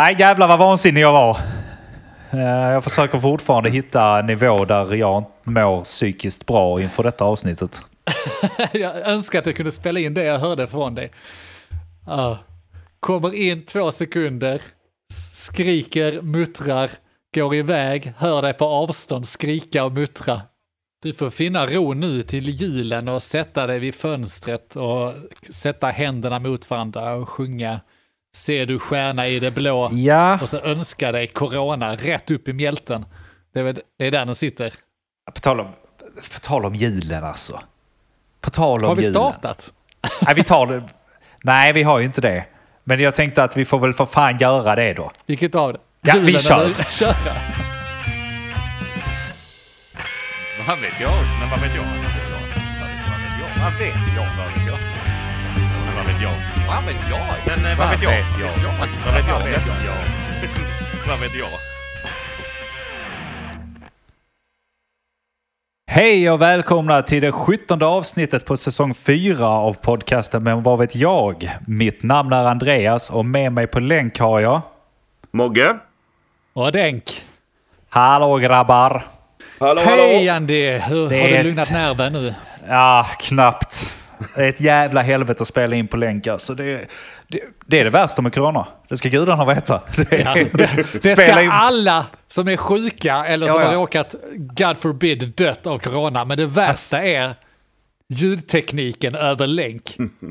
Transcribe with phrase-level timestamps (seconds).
[0.00, 1.38] Nej, jävlar vad vansinnig jag var.
[2.30, 7.82] Eh, jag försöker fortfarande hitta en nivå där jag mår psykiskt bra inför detta avsnittet.
[8.72, 11.10] Jag önskar att jag kunde spela in det jag hörde från dig.
[12.08, 12.36] Uh,
[13.00, 14.62] Kommer in två sekunder,
[15.32, 16.90] skriker, muttrar,
[17.34, 20.42] går iväg, hör dig på avstånd skrika och muttra.
[21.02, 25.12] Du får finna ro nu till julen och sätta dig vid fönstret och
[25.50, 27.80] sätta händerna mot varandra och sjunga
[28.36, 29.90] Ser du stjärna i det blå?
[29.92, 33.04] Ja, Och så önska dig corona rätt upp i mjälten.
[33.54, 34.74] Det är, väl- det är där den sitter.
[35.34, 35.66] på tal om,
[36.34, 37.60] på tal om julen alltså.
[38.40, 39.14] På tal om Har vi julen.
[39.14, 39.72] startat?
[40.20, 40.88] Nej, vi tar.
[41.44, 42.44] Nej, vi har ju inte det.
[42.84, 45.10] Men jag tänkte att vi får väl för fan göra det då.
[45.26, 45.78] Vilket av det?
[46.02, 46.64] Ja, vi Julen kör.
[46.64, 47.34] eller- Köra.
[50.68, 51.12] Vad vet jag?
[51.40, 51.82] Men vad vet jag?
[51.84, 52.14] Vad vet
[53.40, 53.64] jag?
[53.64, 54.26] Vad vet jag?
[54.36, 54.66] Vad vet jag?
[54.66, 54.69] Men
[56.70, 57.18] vad vet jag?
[57.18, 57.58] Vad vet jag?
[57.62, 58.10] Men eh, vad vet jag?
[58.10, 59.38] Vad vet jag?
[59.38, 59.94] Vad vet jag?
[61.08, 61.48] Vad vet jag?
[65.90, 70.94] Hej och välkomna till det 17 avsnittet på säsong 4 av podcasten Men vad vet
[70.94, 71.50] jag?
[71.66, 74.60] Mitt namn är Andreas och med mig på länk har jag...
[75.30, 75.78] Mogge?
[76.52, 77.04] Och Denk.
[77.88, 79.06] Hallå grabbar!
[79.60, 80.70] Hallå, Hej Andy!
[80.78, 82.34] Hur, Det har du lugnat nerven nu?
[82.68, 83.90] Ja, knappt.
[84.36, 86.54] Det är ett jävla helvete att spela in på länk alltså.
[86.54, 86.64] Det,
[87.28, 88.66] det, det är det värsta med corona.
[88.88, 89.82] Det ska gudarna veta.
[89.96, 93.68] Det, Ja, det, det ska in- alla som är sjuka eller som Ja, ja.
[93.68, 96.24] har råkat, God forbid, dött av corona.
[96.24, 97.34] Men det värsta är
[98.12, 99.82] ljudtekniken över länk.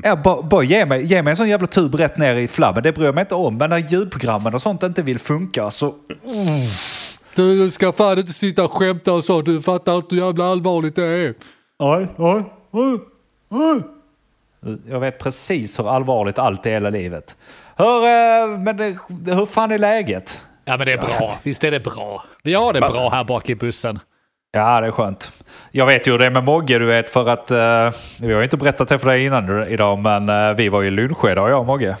[0.04, 2.82] Ja, bara, bara ge, mig, ge mig en sån jävla tub rätt ner i flabben.
[2.82, 3.56] Det bryr jag mig inte om.
[3.56, 5.94] Men när ljudprogrammen och sånt inte vill funka så...
[7.34, 9.42] Du, du ska fan inte sitta och skämta och så.
[9.42, 11.34] Du fattar inte hur jävla allvarligt det är.
[11.78, 12.98] Oj, oj, oj.
[14.88, 17.36] Jag vet precis hur allvarligt allt är i hela livet.
[17.76, 18.96] Hur, eh, men det,
[19.34, 20.40] hur fan är läget?
[20.64, 21.36] Ja men det är bra.
[21.42, 22.24] Visst är det bra.
[22.42, 23.98] Vi har det bra här bak i bussen.
[24.52, 25.32] Ja, det är skönt.
[25.70, 27.50] Jag vet ju hur det är med Mogge, du vet, för att...
[27.50, 30.90] eh, vi har inte berättat det för dig innan idag, men eh, vi var ju
[30.90, 31.96] lunch idag, jag och Mogge.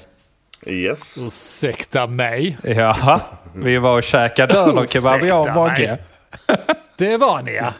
[0.66, 1.18] Yes.
[1.18, 2.58] Ursäkta mig.
[2.62, 3.20] Ja,
[3.54, 5.98] vi var och käkade dönerkebab, jag och Mogge.
[7.00, 7.72] Det var ni ja.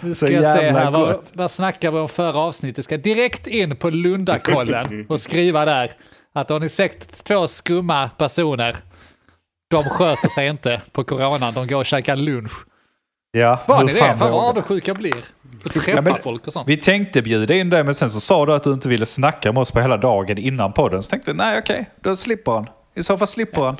[0.00, 2.84] Nu ska jag se här, vad, vad snackar vi om förra avsnittet?
[2.84, 5.90] Ska direkt in på Lundakollen och skriva där
[6.34, 8.76] att har ni sett två skumma personer,
[9.70, 12.52] de sköter sig inte på coronan, de går och käkar lunch.
[13.32, 13.98] Ja, Var ni det?
[13.98, 15.24] fan vad avundsjuk jag blir.
[15.72, 16.68] Träffa Ja, men- folk och sånt.
[16.68, 19.52] Vi tänkte bjuda in dig, men sen så sa du att du inte ville snacka
[19.52, 21.02] med oss på hela dagen innan podden.
[21.02, 22.66] Så tänkte jag, nej okej, då slipper han.
[22.94, 23.76] I så fall slipper han.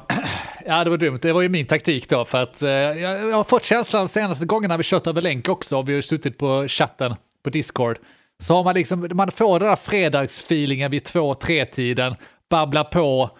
[0.66, 1.18] Ja, det var dumt.
[1.22, 2.24] Det var ju min taktik då.
[2.24, 5.78] För att eh, jag, har fått känslan de senaste gångerna vi kört över länk också,
[5.78, 7.14] och vi har suttit på chatten
[7.44, 7.98] på Discord,
[8.42, 12.14] så har man liksom, man får den där fredagsfeelingen vid två, tre tiden,
[12.50, 13.30] babbla på,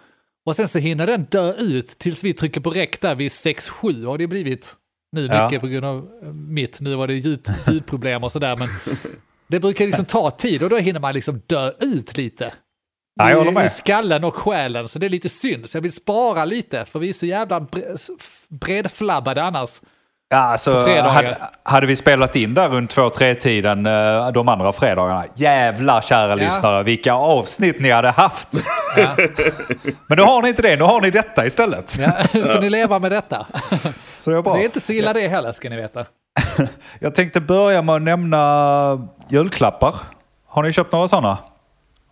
[0.45, 4.05] och sen så hinner den dö ut tills vi trycker på räck där vid 6-7
[4.05, 4.73] har det blivit.
[5.11, 5.43] Nu Ja.
[5.45, 8.67] mycket på grund av eh, mitt, nu var det ljud, ljudproblem och sådär, men
[9.47, 12.53] det brukar liksom ta tid och då hinner man liksom dö ut lite.
[13.15, 13.65] Ja, jag håller I, med.
[13.65, 15.69] I skallen och själen, så det är lite synd.
[15.69, 17.67] Så jag vill spara lite, för vi är så jävla
[18.49, 19.69] bredflabbade annars.
[20.29, 24.73] Ja, alltså, hade, hade vi spelat in där runt två, tre tiden eh, de andra
[24.73, 25.25] fredagarna.
[25.35, 28.49] Jävlar kära lyssnare, vilka avsnitt ni hade haft.
[28.97, 29.15] Ja.
[30.07, 31.97] Men nu har ni inte det, nu har ni detta istället.
[31.99, 33.45] Ja, får ni leva med detta.
[34.19, 34.53] Så det är bra.
[34.53, 36.05] Det är inte så illa det heller, ska ni veta.
[36.99, 39.95] Jag tänkte börja med att nämna julklappar.
[40.47, 41.37] Har ni köpt några sådana?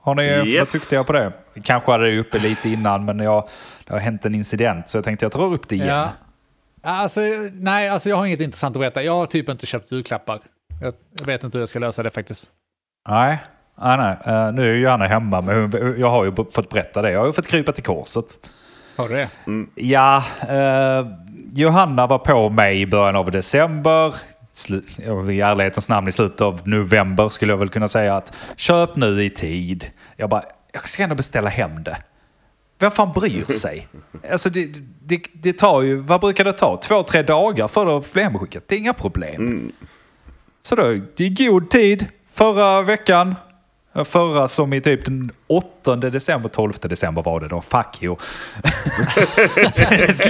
[0.02, 0.44] Har ni Yes.
[0.56, 1.32] varit duktiga på det?
[1.64, 3.48] Kanske hade det uppe lite innan, men jag,
[3.88, 5.88] det har hänt en incident så jag tänkte jag drar upp det igen.
[5.88, 6.10] Ja.
[6.84, 7.22] Alltså,
[7.54, 9.04] nej, alltså jag har inget intressant att berätta.
[9.04, 10.40] Jag har typ inte köpt julklappar.
[10.82, 12.50] Jag, jag vet inte hur jag ska lösa det faktiskt.
[13.10, 13.38] Nej,
[13.82, 14.18] nej, nej.
[14.26, 17.12] Eh, nu är ju Johanna hemma, men jag har ju fått berätta det.
[17.12, 18.26] Jag har ju fått krypa till korset.
[18.98, 19.30] Har du det?
[19.76, 21.08] Ja, eh,
[21.54, 24.16] Johanna var på mig i början av december.
[25.30, 29.24] I ärlighetens namn i slutet av november skulle jag väl kunna säga att köp nu
[29.24, 29.92] i tid.
[30.18, 31.98] Jag bara, jag ska ändå beställa hem det.
[32.80, 33.88] Vem fan bryr sig?
[34.32, 34.70] Alltså det,
[35.04, 36.78] det, det tar ju, vad brukar det ta?
[36.78, 38.64] Två, tre dagar för att bli hemskickat.
[38.68, 39.72] Det är inga problem.
[40.62, 43.36] Så då, i god tid, förra veckan,
[44.06, 48.16] förra som i typ den 8 december, 12 december var det då, fuck you.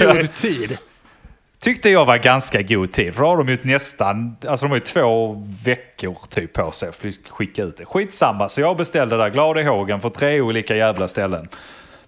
[0.00, 0.78] God tid.
[1.62, 3.14] Tyckte jag var ganska god tid.
[3.14, 6.92] För då har de ju nästan, alltså de har ju två veckor typ på sig
[6.92, 7.84] för att skicka ut det.
[7.84, 11.48] Skitsamma, så jag beställde där glad i hågen för tre olika jävla ställen.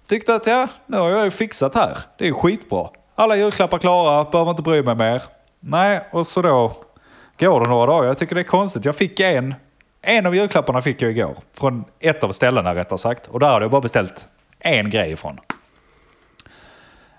[0.07, 1.97] Tyckte att ja, nu har jag ju fixat här.
[2.17, 2.89] Det är skitbra.
[3.15, 5.21] Alla julklappar klara, behöver inte bry mig mer.
[5.59, 6.77] Nej, och så då
[7.39, 8.07] går det några dagar.
[8.07, 8.85] Jag tycker det är konstigt.
[8.85, 9.55] Jag fick en,
[10.01, 11.35] en av julklapparna fick jag igår.
[11.53, 13.27] Från ett av ställena rättare sagt.
[13.27, 14.27] Och där hade jag bara beställt
[14.59, 15.39] en grej ifrån.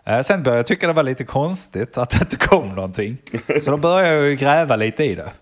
[0.07, 3.17] Eh, Sen började jag tycka det var lite konstigt att det inte kom någonting.
[3.65, 5.33] Så då började jag ju gräva lite i det.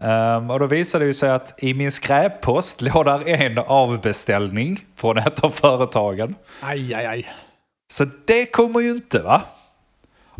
[0.00, 5.18] Ehm, och då visade det sig att i min skräppost låg där en avbeställning från
[5.18, 6.34] ett av företagen.
[6.60, 7.26] Aj, aj, aj.
[7.92, 9.42] Så det kommer ju inte va?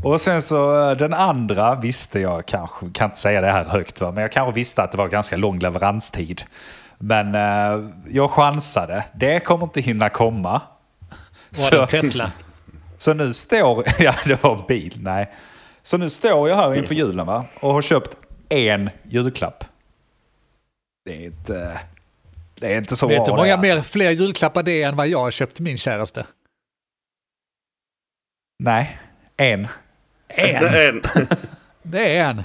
[0.02, 4.00] Och sen så eh, den andra visste jag kanske, kan inte säga det här högt
[4.00, 6.42] va, men jag kanske visste att det var ganska lång leveranstid.
[6.98, 10.60] Men eh, jag chansade, det kommer inte hinna komma.
[11.50, 12.32] Var det en Tesla?
[12.96, 15.34] Så nu står, ja det var bil, nej.
[15.82, 18.16] Så nu står jag här inför julen va, och har köpt
[18.48, 19.64] en julklapp.
[21.04, 21.80] Det är inte,
[22.54, 23.92] det är inte så Vet du bra hur det, många mer, alltså.
[23.92, 26.26] fler julklappar det är än vad jag har köpt till min käraste?
[28.58, 28.98] Nej,
[29.36, 29.68] en.
[30.28, 30.64] En!
[30.74, 31.02] En.
[31.82, 32.42] Det är en.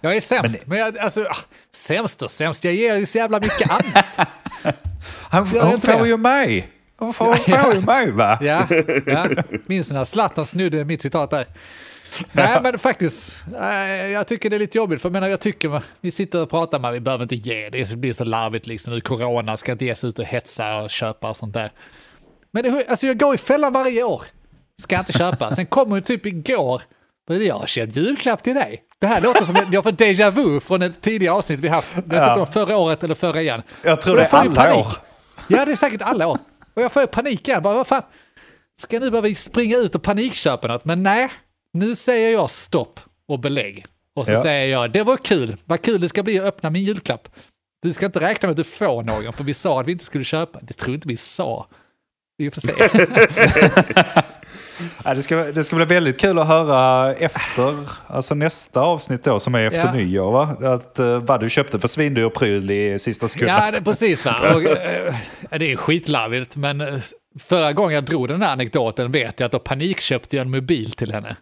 [0.00, 0.56] Jag är sämst.
[0.66, 1.36] Men, Men- jag, alltså, ah,
[1.72, 2.64] sämst och sämst.
[2.64, 4.28] Jag ger ju så jävla mycket annat.
[5.30, 6.08] Han, hon får det?
[6.08, 6.68] ju mig.
[6.98, 7.80] Hon får, Ja, ja.
[7.80, 8.38] mig va?
[8.40, 8.66] Ja,
[9.06, 9.26] ja.
[9.66, 11.46] minns när Zlatan snodde mitt citat där.
[12.32, 15.02] Nej, men faktiskt, eh, jag tycker det är lite jobbigt.
[15.02, 17.96] För jag menar, jag tycker, vi sitter och pratar med, vi behöver inte ge, det
[17.96, 18.92] blir så larvigt liksom.
[18.92, 21.72] Nu corona ska inte ge sig ut och hetsa och köpa och sånt där.
[22.50, 24.22] Men det, alltså jag går i fällan varje år.
[24.82, 25.50] Ska jag inte köpa.
[25.50, 26.82] Sen kommer ju typ igår,
[27.28, 28.82] vad det jag har köpt julklapp till dig.
[29.00, 31.88] Det här låter som att jag får déjà vu från ett tidigare avsnitt vi haft.
[31.94, 33.62] Jag vet inte om förra året eller förra igen.
[33.84, 34.86] Jag tror det är alla panik.
[34.86, 34.92] år.
[35.48, 36.38] Ja, det är säkert alla år.
[36.78, 37.62] Och jag får panik igen.
[37.62, 38.02] Bara, vad fan?
[38.80, 40.84] Ska jag nu behöva springa ut och panikköpa något?
[40.84, 41.30] Men nej,
[41.72, 43.86] nu säger jag stopp och belägg.
[44.16, 44.42] Och så Ja.
[44.42, 45.56] säger jag, det var kul.
[45.64, 47.28] Vad kul det ska bli att öppna min julklapp.
[47.82, 50.04] Du ska inte räkna med att du får någon, för vi sa att vi inte
[50.04, 50.58] skulle köpa.
[50.62, 51.68] Det tror inte vi sa.
[52.38, 52.72] Vi får se.
[55.04, 57.74] Ja, det, ska, det ska bli väldigt kul att höra efter,
[58.06, 59.92] alltså nästa avsnitt då som är efter Ja.
[59.92, 60.56] nyår va?
[60.74, 63.56] Att, uh, vad du köpte för svindyr pryl i sista sekunden.
[63.56, 64.54] ja, det, precis va.
[64.54, 64.62] Och,
[65.50, 66.94] eh, det är skitlarvigt, men eh,
[67.40, 70.92] förra gången jag drog den här anekdoten vet jag att då panikköpte jag en mobil
[70.92, 71.36] till henne.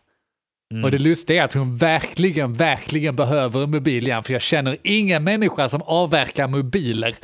[0.84, 4.76] Och det lustiga är att hon verkligen, verkligen behöver en mobil igen, för jag känner
[4.82, 7.14] ingen människa som avverkar mobiler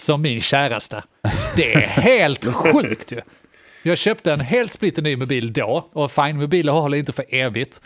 [0.00, 1.02] som min käraste.
[1.56, 3.20] Det är helt sjukt ju.
[3.82, 7.80] Jag köpte en helt splitter ny mobil då, och fine, mobiler håller inte för evigt.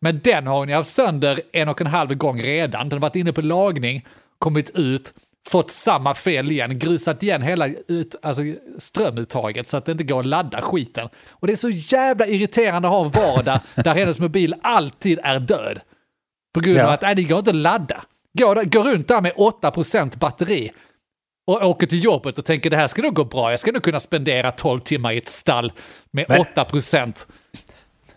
[0.00, 2.88] Men den har hon ju haft sönder en och en halv gång redan.
[2.88, 4.06] Den har varit inne på lagning,
[4.38, 5.12] kommit ut,
[5.48, 8.42] fått samma fel igen, grusat igen hela ut, alltså
[8.78, 11.08] strömuttaget så att det inte går att ladda skiten.
[11.30, 15.40] Och det är så jävla irriterande att ha en vardag där hennes mobil alltid är
[15.40, 15.80] död.
[16.54, 16.92] På grund av Ja.
[16.92, 18.04] att nej, det går inte att ladda.
[18.38, 20.70] Går, går runt där med 8% batteri
[21.46, 23.82] och åker till jobbet och tänker det här ska nog gå bra, jag ska nog
[23.82, 25.72] kunna spendera 12 timmar i ett stall
[26.10, 27.26] med Men- 8%.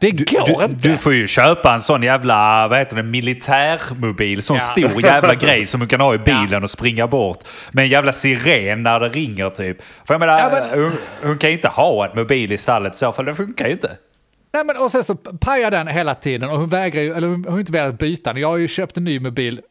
[0.01, 0.87] Det går Du, inte.
[0.89, 4.41] du får ju köpa en sån jävla, vad heter det, militärmobil.
[4.41, 4.61] Sån Ja.
[4.63, 7.43] stor jävla grej som du kan ha i bilen och springa bort.
[7.71, 9.77] Med en jävla siren när det ringer typ.
[10.07, 10.91] För jag menar, Ja, men- hon,
[11.23, 13.25] hon kan ju inte ha en mobil i stallet i så fall.
[13.25, 13.97] Det funkar ju inte.
[14.53, 17.45] Nej, men och sen så pajar den hela tiden och hon vägrar ju, eller hon
[17.49, 18.41] har inte velat byta den.
[18.41, 19.61] Jag har ju köpt en ny mobil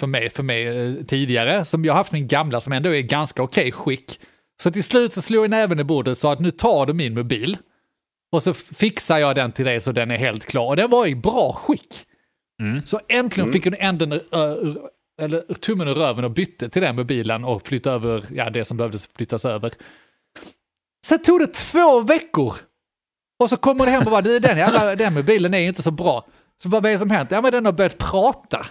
[0.00, 3.42] för mig, för mig eh, tidigare, som jag haft min gamla som ändå är ganska
[3.42, 4.20] okej skick.
[4.62, 6.92] Så till slut så slog jag näven i bordet och sa att nu tar du
[6.92, 7.56] min mobil
[8.32, 10.66] och så fixar jag den till dig så den är helt klar.
[10.66, 12.06] Och den var i bra skick.
[12.84, 14.20] Så äntligen fick hon änden
[15.22, 18.76] eller tummen ur röven och bytte till den mobilen och flyttade över ja, det som
[18.76, 19.72] behövdes flyttas över.
[21.06, 22.54] Sen tog det två veckor
[23.40, 25.90] och så kommer det hem och bara, "Du, den, jävla, den mobilen är inte så
[25.90, 26.26] bra.
[26.62, 27.30] Så vad är det som hänt?
[27.30, 28.66] Ja, men den har börjat prata.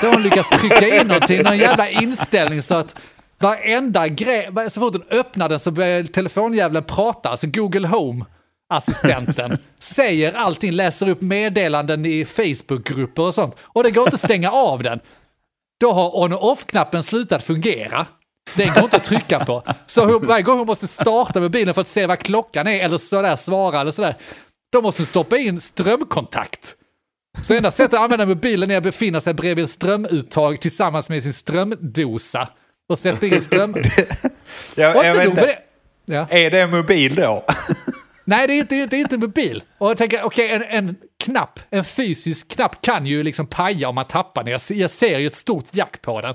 [0.00, 2.96] Då har hon lyckats trycka in någonting, någon jävla inställning så att
[3.38, 8.24] varenda grej, så fort hon öppnar den så börjar telefonjäveln prata, alltså Google Home.
[8.68, 13.56] Assistenten säger allting, läser upp meddelanden i Facebookgrupper och sånt.
[13.62, 15.00] Och det går inte att stänga av den.
[15.80, 18.06] Då har on och off-knappen slutat fungera.
[18.54, 19.62] Den går inte att trycka på.
[19.86, 23.36] Så varje gång hon måste starta mobilen för att se vad klockan är eller sådär
[23.36, 24.16] svara eller sådär.
[24.72, 26.74] Då måste hon stoppa in strömkontakt.
[27.42, 31.22] Så enda sättet att använda mobilen är att befinna sig bredvid en strömuttag tillsammans med
[31.22, 32.48] sin strömdosa.
[32.88, 33.74] Och sätta in ström...
[34.74, 35.58] Jag, Och jag inte det.
[36.04, 36.26] Ja.
[36.30, 37.44] är det en mobil då?
[38.24, 39.62] Nej, det är inte, det är inte en mobil.
[39.78, 43.94] Och jag tänker, okej, en, en knapp, en fysisk knapp kan ju liksom paja om
[43.94, 44.50] man tappar den.
[44.50, 46.34] Jag, ser- jag ser ju ett stort jack på den.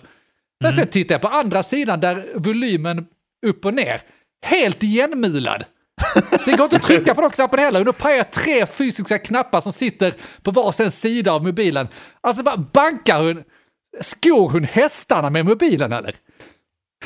[0.60, 3.05] Men sen tittar jag på andra sidan där volymen
[3.46, 4.01] upp och ner,
[4.46, 5.63] helt igenmulad.
[6.45, 7.79] Det går inte att trycka på de knapparna heller.
[7.79, 11.88] Och då pajar jag tre fysiska knappar som sitter på varsin sida av mobilen.
[12.21, 12.43] Alltså,
[12.74, 13.43] bankar hon?
[14.01, 16.15] Skor hon hästarna med mobilen eller?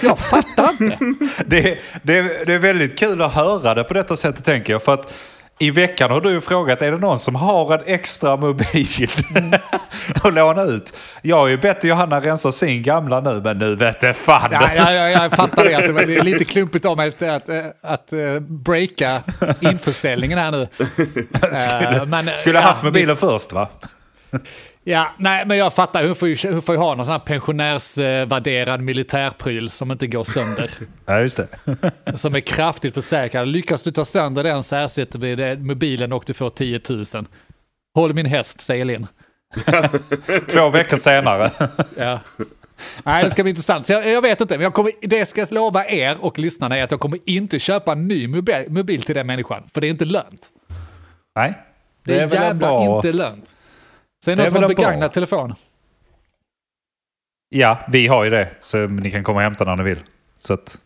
[0.02, 0.98] Jag fattar inte.
[1.46, 4.84] Det, det, det är väldigt kul att höra det på detta sättet tänker jag.
[4.84, 5.14] För att
[5.60, 9.10] i veckan har du frågat, är det någon som har en extra mobil
[10.24, 10.94] att låna ut?
[11.22, 14.50] Jag har ju bett Johanna rensa sin gamla nu, men nu vet det fan.
[14.52, 17.50] Ja, ja, ja, jag fattar det, att det är lite klumpigt av mig att, att,
[17.82, 19.22] att, eh, breaka
[19.60, 20.68] införsäljningen här nu.
[22.06, 23.70] Men, Skulle ha ja, haft mobilen först va?
[24.88, 26.06] Ja, nej, men jag fattar.
[26.06, 30.24] Hon får ju, hon får ju ha någon sån här pensionärsvärderad militärpryl som inte går
[30.24, 30.72] sönder.
[31.06, 31.48] Ja, just det.
[32.18, 33.48] som är kraftigt försäkrad.
[33.48, 37.06] Lyckas du ta sönder den så ersätter vi det mobilen och du får 10 000.
[37.96, 39.08] Håll min häst, säger Linn.
[40.52, 41.52] Två veckor senare.
[41.98, 42.20] Ja.
[43.04, 43.88] Nej, det ska bli intressant.
[43.88, 46.78] Så jag, jag vet inte, men jag kommer, det ska jag lova er och lyssnarna
[46.78, 49.64] är att jag kommer inte köpa en ny mobil, mobil till den människan.
[49.74, 50.50] För det är inte lönt.
[51.36, 51.54] Nej.
[52.04, 53.56] Det är, väl en jävla bra- inte lönt.
[54.32, 55.56] Är är någon som har begagnat telefon?
[57.50, 58.50] Ja, vi har ju det.
[58.60, 60.00] Så ni kan komma och hämta när ni vill.
[60.38, 60.78] Så att,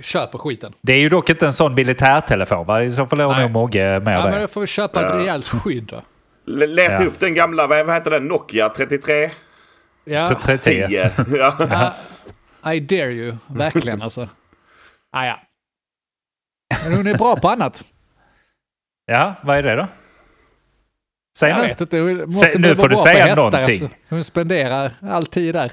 [0.00, 0.72] Köper skiten.
[0.80, 2.82] det är ju dock inte en sån militärtelefon va?
[2.82, 3.40] I så fall Nej.
[3.42, 4.40] nog Mogge med Ja, men det.
[4.40, 6.02] då får vi köpa ett rejält skydd då.
[6.66, 7.04] Leta Ja.
[7.04, 8.24] upp den gamla, vad heter den?
[8.24, 9.30] Nokia 3310.
[10.04, 10.86] Ja, 33.
[10.90, 11.94] Ja.
[12.62, 14.28] Ja, I dare you, verkligen alltså.
[15.12, 15.40] Ah, ja.
[16.84, 17.84] Men hon är bra på annat.
[19.06, 19.86] Ja, vad är det då?
[21.36, 21.66] Säg Jag nu.
[21.68, 23.60] vet inte, hon måste Säg- nu får du säga hästar någonting.
[23.74, 25.72] eftersom Hon spenderar all tid där.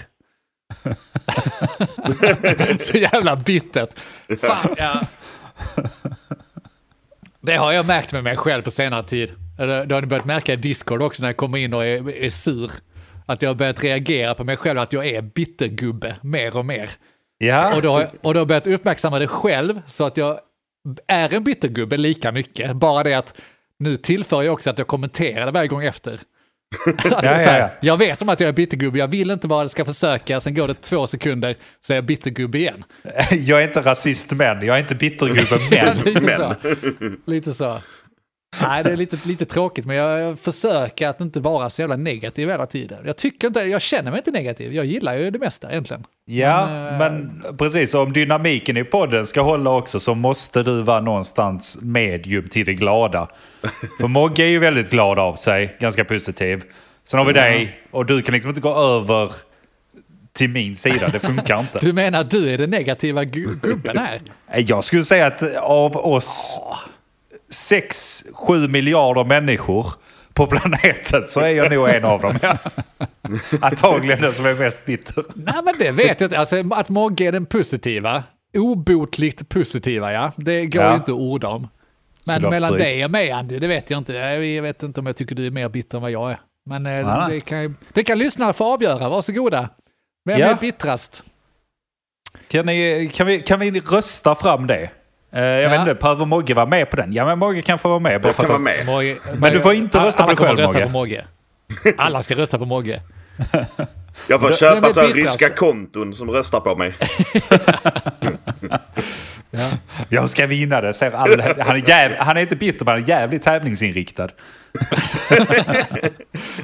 [2.80, 4.00] Så jävla bittert.
[4.42, 5.02] Fan, ja.
[7.42, 9.32] Det har jag märkt med mig själv på senare tid.
[9.58, 12.30] Det har ni börjat märka i Discord också när jag kommer in och är, är
[12.30, 12.72] sur.
[13.26, 16.90] Att jag har börjat reagera på mig själv, att jag är bittergubbe mer och mer.
[17.38, 20.18] Ja, Och då, har jag- och då har jag börjat uppmärksamma det själv så att
[20.18, 20.40] jag
[21.08, 22.74] är en bittergubbe lika mycket.
[22.76, 23.36] Bara det att
[23.84, 26.14] nu tillför jag också att jag kommenterar det varje gång efter.
[26.88, 27.72] att Ja, jag, här, ja, ja.
[27.82, 30.68] jag vet om att jag är bittergubbe, jag vill inte bara ska försöka, sen går
[30.68, 32.84] det två sekunder så är jag bittergubbe igen.
[33.32, 35.98] jag är inte rasist men, jag är inte bittergubbe men.
[35.98, 36.38] lite men.
[36.38, 36.56] så.
[37.26, 37.82] Lite så.
[38.62, 42.50] Nej, det är lite, lite tråkigt, men jag, försöker att inte vara så jävla negativ
[42.50, 42.98] hela tiden.
[43.06, 46.04] Jag tycker inte, jag känner mig inte negativ, jag gillar ju det mesta egentligen.
[46.26, 47.94] Ja, Men, eh, men precis.
[47.94, 52.74] Om dynamiken i podden ska hålla också så måste du vara någonstans medium till det
[52.74, 53.28] glada.
[54.00, 56.64] För Mogge är ju väldigt glad av sig, ganska positiv.
[57.06, 59.32] Sen har vi dig och du kan liksom inte gå över
[60.34, 61.80] till min sida, det funkar inte.
[61.82, 64.22] Du menar att du är den negativa gu- gubben här?
[64.62, 66.60] Jag skulle säga att av oss
[67.54, 69.94] 6-7 miljarder människor
[70.34, 72.38] på planeten så är jag nog en av dem.
[72.42, 72.58] Ja.
[73.62, 75.24] Antagligen den som är mest bitter.
[75.36, 76.40] Nej, men det vet jag inte.
[76.40, 78.24] Alltså, att Mogge är den positiva,
[78.58, 80.32] obotligt positiva, ja.
[80.38, 80.90] Det går Ja.
[80.90, 81.68] ju inte att orda om.
[82.26, 84.14] Men mellan dig och mig, Andy, det vet jag inte.
[84.14, 86.40] Jag vet inte om jag tycker du är mer bitter än vad jag är.
[86.66, 89.70] Men eh, det, kan, det kan lyssnarna få avgöra, varsågoda.
[90.26, 90.48] Vem Ja.
[90.48, 91.24] är bittrast?
[92.48, 94.90] Kan, ni, kan, vi, kan vi rösta fram det?
[95.34, 95.70] Eh, jag Ja.
[95.70, 97.14] vet inte, behöver Mogge vara med på den?
[97.14, 98.22] Ja, men Mogge kan få vara med.
[98.22, 98.86] Bara Jag kan vara med.
[98.86, 100.86] Mogge, Men du får inte alla- rösta på alla dig själv, rösta Mogge.
[100.86, 101.26] på Mogge.
[101.98, 103.02] Alla ska rösta på Mogge.
[104.28, 106.94] Jag får köpa så ryska konton som röstar på mig.
[110.10, 110.94] Jag ska vinna det.
[110.94, 114.30] Ser all, han, är jäv, han är inte bitter, men han är jävligt tävlingsinriktad.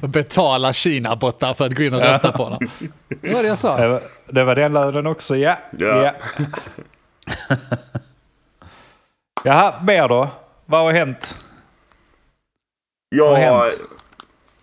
[0.01, 2.59] Betala Kina-bottar för att gå in och rösta på honom.
[3.21, 3.77] Det var det jag sa.
[3.77, 5.55] Det var, det var den lönen också, ja.
[5.77, 6.03] Ja.
[6.03, 6.13] ja.
[9.43, 10.27] Jaha, mer då?
[10.65, 11.35] Vad har hänt?
[13.15, 13.79] Vad har Jag, hänt?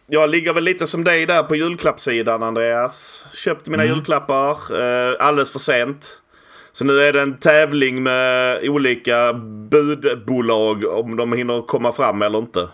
[0.07, 3.27] jag ligger väl lite som dig där på julklappssidan Andreas.
[3.35, 3.95] Köpte mina Mm.
[3.97, 6.23] julklappar eh, alldeles för sent.
[6.73, 9.33] Så nu är det en tävling med olika
[9.71, 12.69] budbolag om de hinner komma fram eller inte.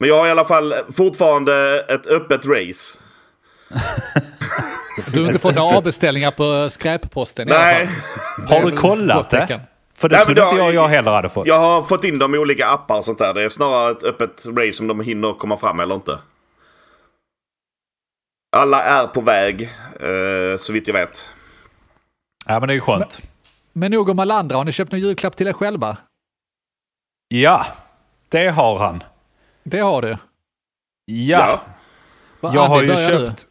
[0.00, 2.98] Men jag har i alla fall fortfarande ett öppet race.
[5.12, 8.62] Du har inte fått några avbeställningar på skräpposten i alla Nej, fall.
[8.62, 9.60] Har du kollat det?
[9.98, 11.46] För det Nej, men trodde då- inte jag jag heller hade fått.
[11.46, 13.34] jag har fått in dem i olika appar och sånt där.
[13.34, 16.18] Det är snarare ett öppet race om de hinner komma fram eller inte.
[18.56, 19.62] Alla är på väg,
[20.00, 21.30] eh, så vitt jag vet.
[22.46, 23.20] Ja, men det är ju skönt.
[23.72, 25.96] Men nog om alla andra, har ni köpt någon julklapp till er själva?
[27.28, 27.66] Ja,
[28.28, 29.02] det har han.
[29.62, 30.16] Det har du.
[31.04, 31.60] Ja,
[32.40, 33.26] Va, jag har ju börjar du?
[33.26, 33.46] köpt...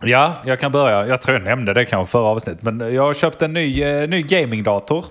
[0.00, 1.06] Ja, jag kan börja.
[1.06, 2.62] Jag tror jag nämnde det kanske förra avsnittet.
[2.62, 5.04] Men jag har köpt en ny, eh, ny gamingdator.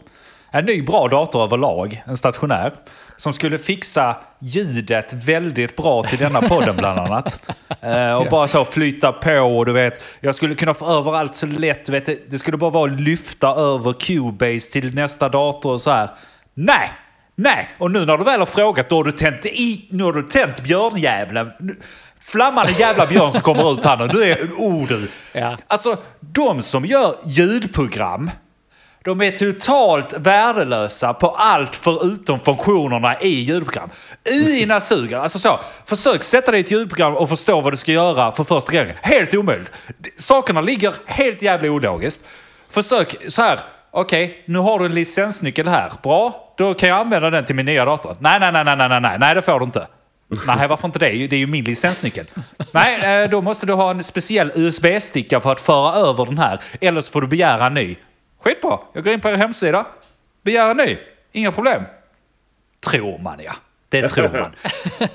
[0.54, 2.72] En ny bra dator överlag, en stationär.
[3.18, 7.40] Som skulle fixa ljudet väldigt bra till denna podden bland annat.
[7.84, 10.04] Eh, och bara så flytta på och du vet.
[10.20, 11.86] Jag skulle kunna få över allt så lätt.
[11.86, 15.82] Du vet, det, det skulle bara vara att lyfta över Cubase till nästa dator och
[15.82, 16.10] så här.
[16.54, 16.92] Nej!
[17.36, 17.70] Nej!
[17.80, 19.88] Och nu när du väl har frågat då har du tänt i...
[19.90, 21.52] Nu har du tänt björnjävlen.
[21.60, 21.76] Nu-
[22.20, 24.08] Flammande jävla björn som kommer ut här nu.
[24.08, 24.50] Du är...
[24.58, 25.10] Oh du.
[25.34, 25.58] Ja.
[25.68, 28.32] Alltså, de som gör ljudprogram
[29.04, 33.90] de är totalt värdelösa på allt förutom funktionerna i ljudprogram.
[34.30, 35.18] Uina suger.
[35.18, 38.44] Alltså så, försök sätta dig i ett ljudprogram och förstå vad du ska göra för
[38.44, 38.96] första gången.
[39.02, 39.72] Helt omöjligt.
[40.16, 42.26] Sakerna ligger helt jävla ologiskt.
[42.70, 43.60] Försök så här.
[43.92, 45.94] Okej, nu har du en licensnyckel här.
[46.04, 48.18] Bra, då kan jag använda den till min nya dator.
[48.20, 49.88] Nej, nej, nej, nej, nej, nej, nej, det får du inte.
[50.48, 51.28] Nej, varför inte det?
[51.28, 52.26] Det är ju min licensnyckel.
[52.72, 56.62] Nej, eh, då måste du ha en speciell USB-sticka för att föra över den här.
[56.82, 57.96] Eller så får du begära en ny.
[58.44, 59.86] Skitbra, jag går in på er hemsida.
[60.44, 60.98] Begär en ny.
[61.32, 61.84] Inga problem.
[62.80, 63.54] Tror man ja.
[63.90, 64.56] Det tror man.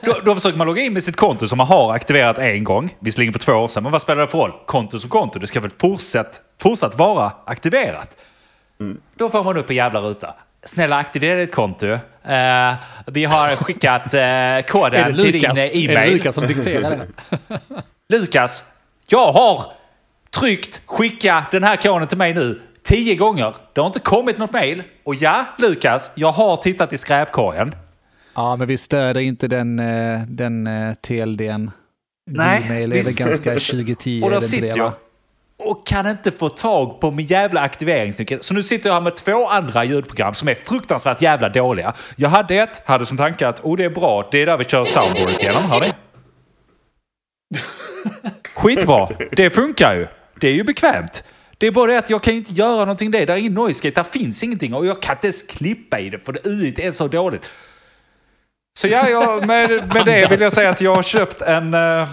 [0.00, 2.96] Då, då försöker man logga in med sitt konto som man har aktiverat en gång.
[2.98, 4.52] Visserligen för två år sedan, men vad spelar det för roll?
[4.66, 5.38] Konto som konto.
[5.38, 8.16] Det ska väl fortsatt, fortsatt vara aktiverat.
[9.14, 10.34] Då får man upp en jävla ruta.
[10.64, 11.86] Snälla aktivera ditt konto.
[11.86, 12.74] Eh,
[13.06, 16.12] vi har skickat uh, koden till din Lukas, eh, är det e-mail.
[16.12, 17.06] Lukas som dikterar det?
[18.18, 18.64] Lukas,
[19.06, 19.72] jag har
[20.30, 23.56] tryckt skicka den här koden till mig nu tio gånger.
[23.72, 24.82] Det har inte kommit något mail.
[25.04, 27.74] Och ja, Lukas, jag har tittat i skräpkorgen.
[28.34, 31.70] Ja, men vi stöder inte den, eh, den eh, TLDn.
[32.30, 34.22] Nej, Gmail är väl ganska 2010.
[34.22, 34.92] Och är då det inte sitter det, jag
[35.58, 38.42] och kan inte få tag på min jävla aktiveringsnyckel.
[38.42, 41.94] Så nu sitter jag här med två andra ljudprogram som är fruktansvärt jävla dåliga.
[42.16, 44.64] Jag hade ett, hade som tanke att oh, det är bra, det är där vi
[44.64, 45.62] kör soundboardet igenom.
[45.62, 45.92] Hör ni?
[48.54, 50.06] Skitbra, det funkar ju.
[50.40, 51.24] Det är ju bekvämt.
[51.58, 53.26] Det är bara det att jag kan ju inte göra någonting där.
[53.26, 56.10] Det är ingen noise gate, där finns ingenting och jag kan inte ens klippa i
[56.10, 57.50] det för det är så dåligt.
[58.78, 61.74] Så ja, jag, med, med det vill jag säga att jag har köpt en...
[61.74, 62.08] eh,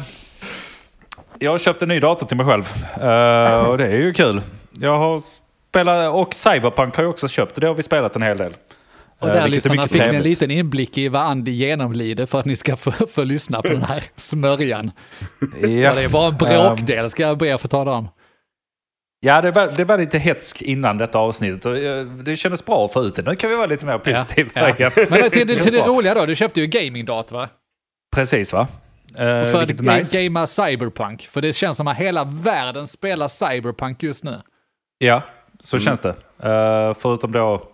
[1.39, 2.63] jag har köpt en ny dator till mig själv.
[3.01, 4.41] Eh, och det är ju kul.
[4.71, 5.21] Jag har
[5.69, 7.55] spelat, och Cyberpunk har jag också köpt.
[7.55, 8.53] Det har vi spelat en hel del.
[9.19, 12.45] Och Eh, där lyssnarna fick ni en liten inblick i vad Andy genomlider för att
[12.45, 14.91] ni ska få, få lyssna på den här smörjan.
[15.61, 15.93] Ja.
[15.93, 18.07] Det är bara en bråkdel, ska jag be att få ta dem.
[19.23, 21.65] Ja det, var, det var lite hetsk innan detta avsnittet.
[21.65, 23.21] Och eh, det kändes bra att få ut det.
[23.21, 24.75] Nu kan vi vara lite mer positiva Ja.
[24.75, 24.91] igen.
[24.95, 27.49] Men till, till, till det roliga då, du köpte ju gamingdator va?
[28.15, 28.67] Precis va?
[29.11, 30.21] Och för att nice.
[30.21, 34.41] gamea Cyberpunk, för det känns som att hela världen spelar Cyberpunk just nu.
[34.97, 35.21] Ja,
[35.59, 36.09] så känns det.
[36.43, 37.69] Eh, förutom då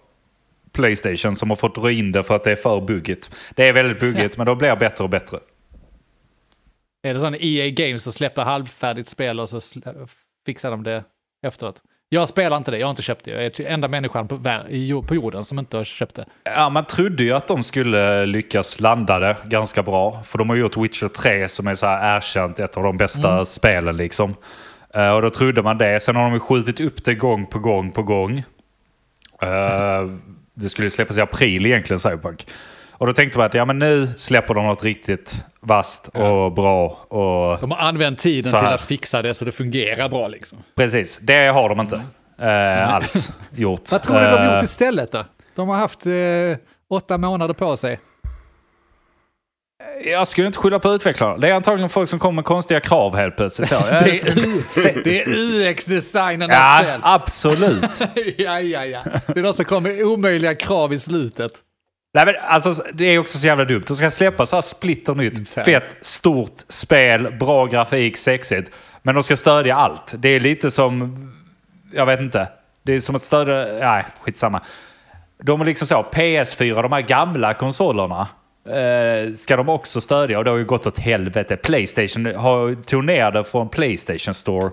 [0.71, 3.29] Playstation som har fått dra in det för att det är för buggigt.
[3.55, 5.39] Det är väldigt buggigt, men det blir bättre och bättre.
[7.03, 9.59] Är det sån EA Games som släpper halvfärdigt spel och så
[10.45, 11.03] fixar de det
[11.47, 11.83] efteråt?
[12.11, 13.31] Jag spelar inte det, jag har inte köpt det.
[13.31, 16.25] Jag är den enda människan på, jorden som inte har köpt det.
[16.43, 20.23] Ja, man trodde ju att de skulle lyckas landa det ganska bra.
[20.23, 23.45] För de har gjort Witcher 3 som är så här erkänt ett av de bästa
[23.45, 24.35] spelen liksom.
[24.93, 25.99] Eh, och då trodde man det.
[25.99, 28.37] Sen har de ju skjutit upp det gång på gång på gång.
[29.41, 30.01] Eh,
[30.53, 32.47] det skulle släppas i april egentligen, Cyberpunk.
[32.99, 36.87] Och då tänkte man att ja, men nu släpper de något riktigt vasst och bra.
[36.89, 40.57] Och De har använt tiden till att fixa det så det fungerar bra liksom.
[40.75, 42.01] precis, det har de inte
[42.39, 43.91] eh, alls gjort.
[43.91, 45.25] Vad tror du de har Eh, gjort istället då?
[45.55, 46.13] De har haft eh,
[46.89, 47.99] åtta månader på sig.
[50.05, 51.37] Jag skulle inte skylla på utvecklarna.
[51.37, 53.71] Det är antagligen folk som kommer med konstiga krav helt plötsligt.
[53.71, 56.99] Ja, Det är, det är UX-designernas Ja, fel.
[57.03, 58.01] absolut.
[58.37, 59.03] ja, ja, ja.
[59.27, 61.51] Det är de som kommer med omöjliga krav i slutet.
[62.13, 63.83] Nej, men alltså, det är också så jävla dumt.
[63.87, 65.65] De ska släppa så här splitter nytt, Internt.
[65.65, 68.71] fett, stort spel, bra grafik, sexigt.
[69.01, 70.13] Men de ska stödja allt.
[70.17, 71.15] Det är lite som,
[71.93, 72.47] jag vet inte.
[72.83, 74.61] Det är som att stödja, nej skitsamma.
[75.43, 78.27] De är liksom så, PS4, de här gamla konsolerna.
[78.65, 81.57] Eh, ska de också stödja och det har ju gått åt helvete.
[81.57, 84.71] Playstation har tog ner det från Playstation Store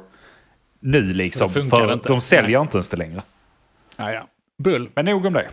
[0.80, 1.50] nu liksom.
[1.50, 2.08] För inte.
[2.08, 3.22] de säljer inte ens det längre.
[3.96, 4.26] Ja, ja.
[4.58, 4.88] Bull.
[4.94, 5.48] Men nog om det.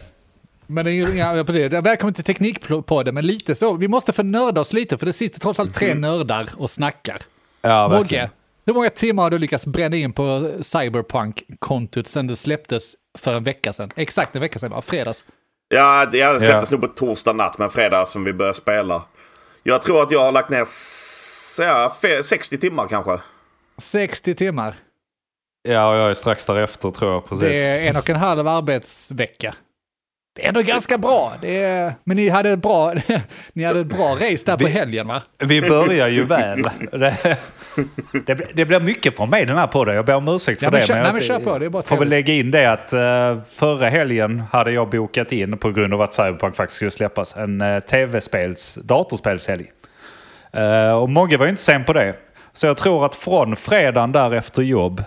[0.68, 1.74] Men det är, ju- ja, precis.
[1.74, 3.74] Välkommen till Teknikpodden, men lite så.
[3.74, 7.22] Vi måste få nörda oss lite, för det sitter trots allt tre nördar och snackar.
[7.62, 8.30] Ja, Mogge,
[8.66, 13.44] hur många timmar har du lyckats bränna in på Cyberpunk-kontot sedan det släpptes för en
[13.44, 13.92] vecka sedan?
[13.96, 14.82] Exakt en vecka sedan, va?
[14.82, 15.26] fredags.
[15.68, 16.78] Ja, det jag släpptes Ja.
[16.78, 19.04] nog på torsdag natt, men fredag som vi började spela.
[19.64, 20.58] Jag tror att jag har lagt ner
[21.60, 23.20] ja, fe- 60 timmar kanske.
[23.78, 24.76] 60 timmar.
[25.70, 27.26] Ja, och jag är strax därefter tror jag.
[27.30, 27.48] Precis.
[27.48, 29.56] Det är en och en halv arbetsvecka.
[30.36, 31.34] Det är ändå ganska bra.
[31.42, 32.94] Är, men ni hade bra,
[33.54, 35.22] ni hade ett bra race där på helgen va?
[35.40, 36.64] Vi börjar ju väl.
[36.92, 37.38] Det,
[38.26, 39.96] det, det blir mycket från mig den här podden.
[39.96, 40.86] Jag ber om ursäkt för Ja, men det.
[40.86, 41.60] kör- nej, jag men kör på.
[41.60, 45.32] Det är bara får väl lägga in det att uh, förra helgen hade jag bokat
[45.32, 49.72] in på grund av att Cyberpunk faktiskt skulle släppas en uh, tv-spels, datorspelshelg.
[50.54, 52.14] Eh, och Mogge var ju inte sen på det.
[52.54, 55.04] Så jag tror att från fredagen där efter jobb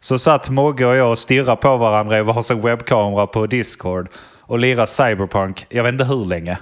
[0.00, 4.08] så satt Mogge och jag och stirrade på varandra i varsin webbkamera på Discord
[4.48, 6.58] och lirade Cyberpunk, jag vet inte hur länge.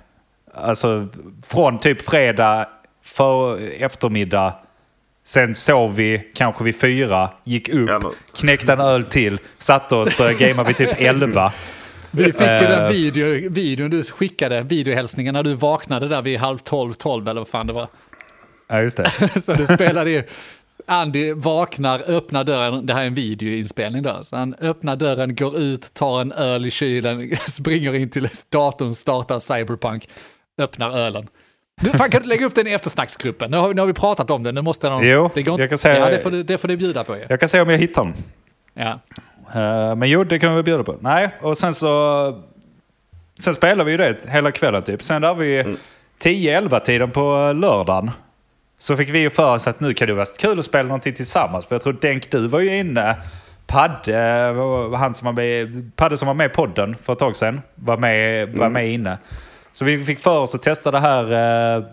[0.54, 1.08] Alltså
[1.46, 2.68] från typ fredag
[3.04, 4.54] för eftermiddag
[5.24, 10.18] Sen sov vi kanske vid fyra, gick upp, Ja, knäckte en öl till, satte oss,
[10.18, 11.52] började gamea vid typ elva.
[12.10, 12.88] Vi fick ju den Eh.
[12.90, 17.48] video, videon du skickade, videohälsningen när du vaknade där vid halv tolv, tolv eller vad
[17.48, 17.88] fan det var.
[18.68, 19.10] Ja, just det.
[19.42, 20.22] Så du spelade ju.
[20.86, 24.20] Andy vaknar, öppnar dörren, det här är en videoinspelning då.
[24.24, 28.92] Så han öppnar dörren, går ut, tar en öl i kylen, springer in till datorn,
[28.94, 30.08] startar Cyberpunk,
[30.58, 31.28] öppnar ölen.
[31.80, 33.50] Du, fan kan du lägga upp den i eftersnacksgruppen?
[33.50, 35.06] Nu har, nu har vi pratat om det, nu måste någon...
[35.08, 37.16] Jo, det går jag kan säga- Ja, det får, du, det får du bjuda på
[37.16, 37.24] ju.
[37.28, 38.14] Jag kan se om jag hittar den.
[38.74, 38.98] Ja.
[39.60, 40.96] Eh, men jo, det kan vi bjuda på.
[41.00, 42.42] Nej, och sen så...
[43.38, 45.02] Sen spelar vi ju det hela kvällen typ.
[45.02, 45.76] Sen där vi
[46.22, 48.10] 10-11 tiden på lördagen.
[48.78, 51.14] Så fick vi ju för oss att nu kan det vara kul att spela någonting
[51.14, 51.66] tillsammans.
[51.66, 53.16] För jag tror Denk, du var ju inne.
[53.66, 54.16] Padde,
[54.96, 57.96] han som var med, Padde som var med i podden för ett tag sedan, var
[57.96, 59.18] med, var med inne.
[59.72, 61.22] Så vi fick för oss att testa det här,
[61.78, 61.84] eh,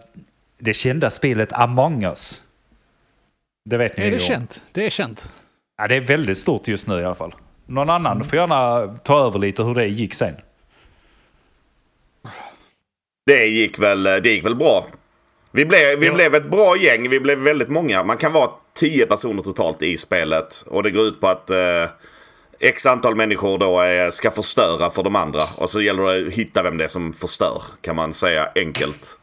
[0.60, 2.42] det kända spelet Among us.
[3.66, 4.64] Det vet ni Är det känt?
[4.72, 5.32] Det är känt.
[5.78, 7.36] Ja, det är väldigt stort just nu i alla fall.
[7.66, 10.36] Någon annan får gärna ta över lite hur det gick sen.
[13.26, 14.86] Det gick väl, det gick väl bra.
[15.56, 16.14] Vi, blev, vi Ja.
[16.14, 17.10] blev ett bra gäng.
[17.10, 18.04] Vi blev väldigt många.
[18.04, 20.64] Man kan vara tio personer totalt i spelet.
[20.68, 21.86] Och det går ut på att eh,
[22.60, 25.42] x antal människor då är, ska förstöra för de andra.
[25.58, 27.62] Och så gäller det att hitta vem det är som förstör.
[27.82, 29.20] Kan man säga enkelt.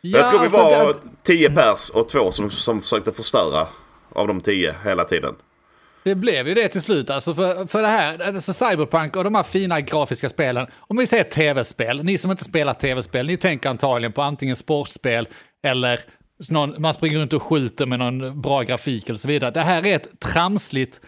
[0.00, 3.66] jag tror vi alltså, var det- tio pers och två som, som försökte förstöra.
[4.12, 5.34] Av de tio hela tiden.
[6.04, 7.10] Det blev ju det till slut.
[7.10, 10.66] Alltså för, för det här, alltså Cyberpunk och de här fina grafiska spelen.
[10.76, 15.28] Om vi säger tv-spel, ni som inte spelar tv-spel, ni tänker antagligen på antingen sportspel
[15.62, 16.00] eller
[16.50, 19.50] någon, man springer runt och skjuter med någon bra grafik eller så vidare.
[19.50, 21.00] Det här är ett tramsligt,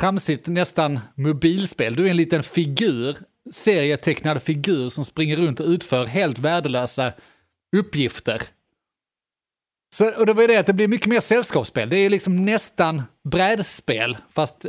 [0.00, 1.96] tramsigt nästan mobilspel.
[1.96, 3.16] Du är en liten figur,
[3.52, 7.12] serietecknad figur som springer runt och utför helt värdelösa
[7.76, 8.42] uppgifter.
[9.94, 11.88] Så, och det var ju det att det blir mycket mer sällskapsspel.
[11.88, 14.66] Det är ju liksom nästan brädspel, fast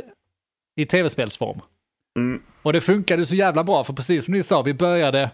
[0.76, 1.60] i tv-spelsform.
[2.62, 5.30] Och det funkade så jävla bra, för precis som ni sa, vi började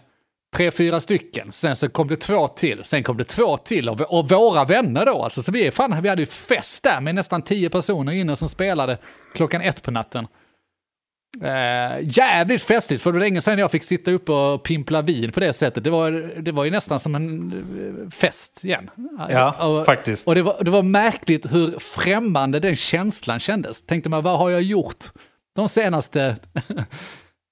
[0.55, 1.51] tre, fyra stycken.
[1.51, 5.05] Sen så kom det två till, sen kom det två till och, och våra vänner
[5.05, 5.23] då.
[5.23, 8.49] Alltså, så vi, fan, vi hade ju fest där med nästan tio personer inne som
[8.49, 8.97] spelade
[9.35, 10.27] klockan ett på natten.
[11.41, 15.31] Eh, jävligt festligt, för det var länge sedan jag fick sitta upp och pimpla vin
[15.31, 15.83] på det sättet.
[15.83, 17.51] Det var, det var ju nästan som en
[18.05, 18.89] eh, fest igen.
[19.29, 20.27] Ja, och, faktiskt.
[20.27, 23.81] Och det var, det var märkligt hur främmande den känslan kändes.
[23.85, 25.05] Tänkte man, vad har jag gjort
[25.55, 26.35] de senaste...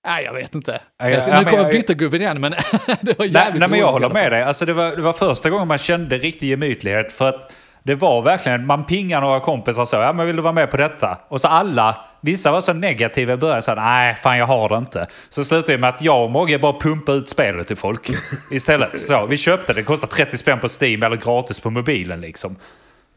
[0.08, 0.82] Nej, jag vet inte.
[1.00, 2.52] Ja, ja, Alltså, ja, nu kommer jag- byttergubben igen, men
[3.02, 4.44] det var jävligt Nej, nej men jag håller med dig.
[4.44, 7.14] Alltså, det, var, det var första gången man kände riktig gemytlighet.
[7.14, 7.52] För att
[7.84, 10.78] det var verkligen, man pingade några kompisar så, ja men vill du vara med på
[10.78, 11.18] detta?
[11.28, 14.78] Och så alla, vissa var så negativa i början, så nej fan jag har det
[14.78, 15.08] inte.
[15.30, 18.12] Så slutade det med att jag och Mogge bara pumpade ut spelet till folk
[18.52, 19.08] istället.
[19.08, 22.56] Så, vi köpte det, det kostade 30 spänn på Steam eller gratis på mobilen liksom.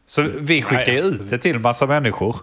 [0.07, 2.35] Så vi skickade ut det till massa människor.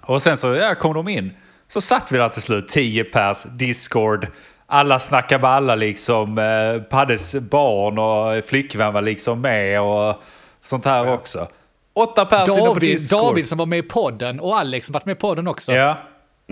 [0.00, 1.32] Och sen så ja, kom de in.
[1.68, 4.26] Så satt vi där till slut, 10 pers, Discord.
[4.66, 6.38] Alla snackade med alla liksom.
[6.38, 10.22] Eh, Paddes barn och flickvän var liksom med och
[10.64, 11.48] sånt här också.
[11.94, 13.20] Åtta pers inne på David, Discord.
[13.24, 15.72] David som var med i podden och Alex som varit med i podden också.
[15.72, 15.96] Ja.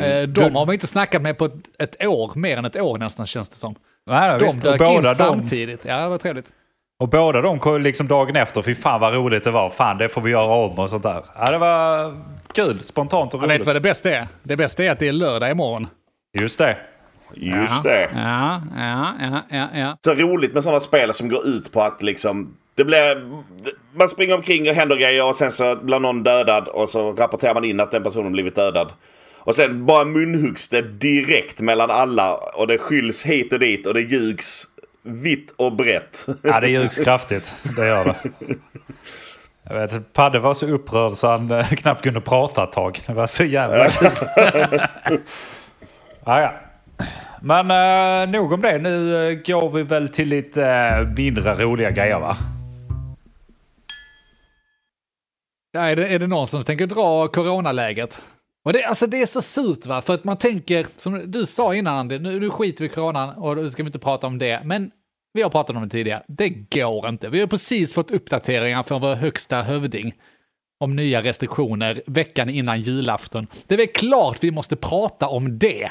[0.00, 2.98] Eh, De har man inte snackat med på ett, ett år, mer än ett år
[2.98, 3.74] nästan känns det som.
[4.06, 5.84] Nej, nej, De visst, dök in båda de, samtidigt.
[5.84, 6.46] Ja, det var trevligt.
[7.00, 8.62] och båda de kom liksom dagen efter.
[8.62, 9.70] Fy fan vad roligt det var.
[9.70, 11.24] Fan det får vi göra om och sånt där.
[11.38, 12.14] Ja, det var
[12.52, 13.66] kul, spontant och Jag vet roligt.
[13.66, 14.26] vad det bästa är?
[14.42, 15.86] Det bästa är att det är lördag imorgon.
[16.38, 16.76] Just det.
[17.34, 18.10] Just det.
[18.14, 19.96] Ja, ja, ja, ja, ja.
[20.04, 22.56] så roligt med sådana spel som går ut på att liksom...
[22.74, 23.42] Det blir,
[23.94, 27.54] man springer omkring och händer grejer och sen så blir någon dödad och så rapporterar
[27.54, 28.92] man in att den personen blivit dödad.
[29.38, 33.94] Och sen bara munhuggs det direkt mellan alla och det skylls hit och dit och
[33.94, 34.64] det ljugs
[35.02, 36.26] vitt och brett.
[36.42, 37.54] Ja, det ljugs kraftigt.
[37.76, 38.16] Det gör det.
[39.68, 43.00] Jag vet, Padde var så upprörd så han eh, knappt kunde prata ett tag.
[43.06, 44.10] Det var så jävla kul.
[46.24, 46.52] ja, ja.
[47.42, 48.78] Men eh, nog om det.
[48.78, 52.36] Nu eh, går vi väl till lite eh, mindre roliga grejer va?
[55.78, 58.22] Är, det, är det någon som tänker dra coronaläget?
[58.64, 61.74] Och det, alltså det är så surt va, för att man tänker, som du sa
[61.74, 64.38] innan Andy, nu, nu skiter vi i coronan och nu ska vi inte prata om
[64.38, 64.90] det, men
[65.32, 67.28] vi har pratat om det tidigare, det går inte.
[67.28, 70.14] Vi har precis fått uppdateringar från vår högsta hövding
[70.80, 73.46] om nya restriktioner veckan innan julafton.
[73.66, 75.90] Det är väl klart vi måste prata om det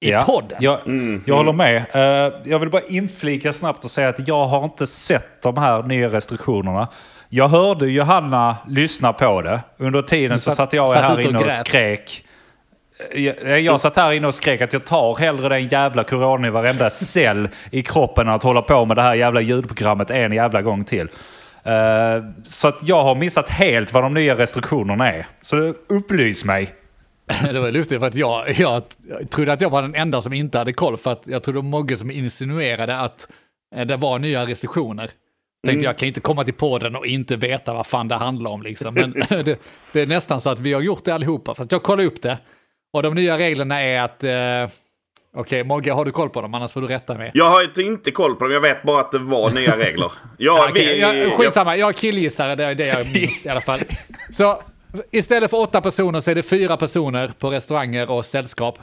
[0.00, 0.58] i podden.
[0.60, 0.80] Jag,
[1.26, 1.76] jag håller med.
[1.92, 5.82] Eh, jag vill bara inflika snabbt och säga att jag har inte sett de här
[5.82, 6.88] nya restriktionerna.
[7.28, 9.60] Jag hörde Johanna lyssna på det.
[9.78, 11.52] Under tiden så satt- satt jag satt här och inne och grät.
[11.66, 12.24] skrek.
[13.14, 16.50] Jag, jag satt här inne och skrek att jag tar hellre den jävla coronan i
[16.50, 20.62] varenda cell i kroppen än att hålla på med det här jävla ljudprogrammet en jävla
[20.62, 21.08] gång till.
[21.64, 25.26] Eh, så att jag har missat helt vad de nya restriktionerna är.
[25.40, 25.56] Så
[25.88, 26.74] upplys mig.
[27.52, 28.82] Det var lustigt för att jag, jag
[29.30, 31.96] trodde att jag var den enda som inte hade koll för att jag trodde Mogge
[31.96, 33.28] som insinuerade att
[33.76, 35.10] eh, det var nya restriktioner.
[35.68, 38.62] Tänkte jag kan inte komma till podden och inte veta vad fan det handlar om
[38.62, 38.94] liksom.
[38.94, 39.60] Men det,
[39.92, 41.54] det är nästan så att vi har gjort det allihopa.
[41.54, 42.38] Fast jag kollade upp det.
[42.92, 44.24] Och de nya reglerna är att...
[44.24, 44.74] Eh,
[45.36, 46.54] Okej, Mogge, har du koll på dem?
[46.54, 47.30] Annars får du rätta mig.
[47.34, 50.12] Jag har inte koll på dem, jag vet bara att det var nya regler.
[50.36, 53.60] Ja, Ja, okej, vi, jag, skitsamma, jag killgissar, det är det jag minns i alla
[53.60, 53.80] fall.
[54.30, 54.62] Så
[55.10, 58.78] istället för åtta personer så är det fyra personer på restauranger och sällskap.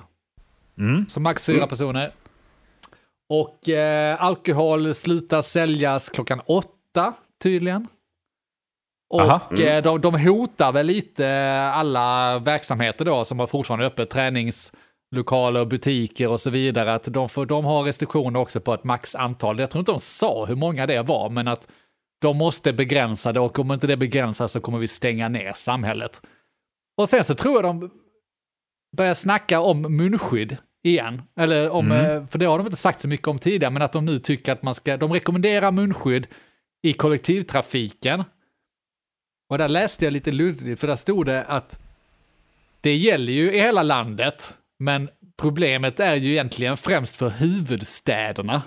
[1.08, 2.10] Så max fyra personer.
[3.30, 6.70] Och eh, alkohol slutar säljas klockan åtta
[7.44, 7.88] tydligen.
[9.14, 9.42] Aha.
[9.52, 15.66] Och eh, de, de hotar väl lite alla verksamheter då som har fortfarande öppet, träningslokaler,
[15.66, 16.94] butiker och så vidare.
[16.94, 19.60] Att de, får, de har restriktioner också på ett max antal.
[19.60, 21.68] Jag tror inte de sa hur många det var, men att
[22.22, 26.22] de måste begränsa det och om inte det begränsas så kommer vi stänga ner samhället.
[26.98, 27.92] Och sen så tror jag de
[28.98, 31.22] börjar snacka om munskydd igen.
[31.40, 33.94] Eller om, eh, för det har de inte sagt så mycket om tidigare, men att
[33.94, 36.28] de nu tycker att man ska, de rekommenderar munskydd
[36.86, 38.24] i kollektivtrafiken.
[39.50, 41.80] Och där läste jag lite luddigt, för där stod det att
[42.82, 48.62] det gäller ju i hela landet, men problemet är ju egentligen främst för huvudstäderna.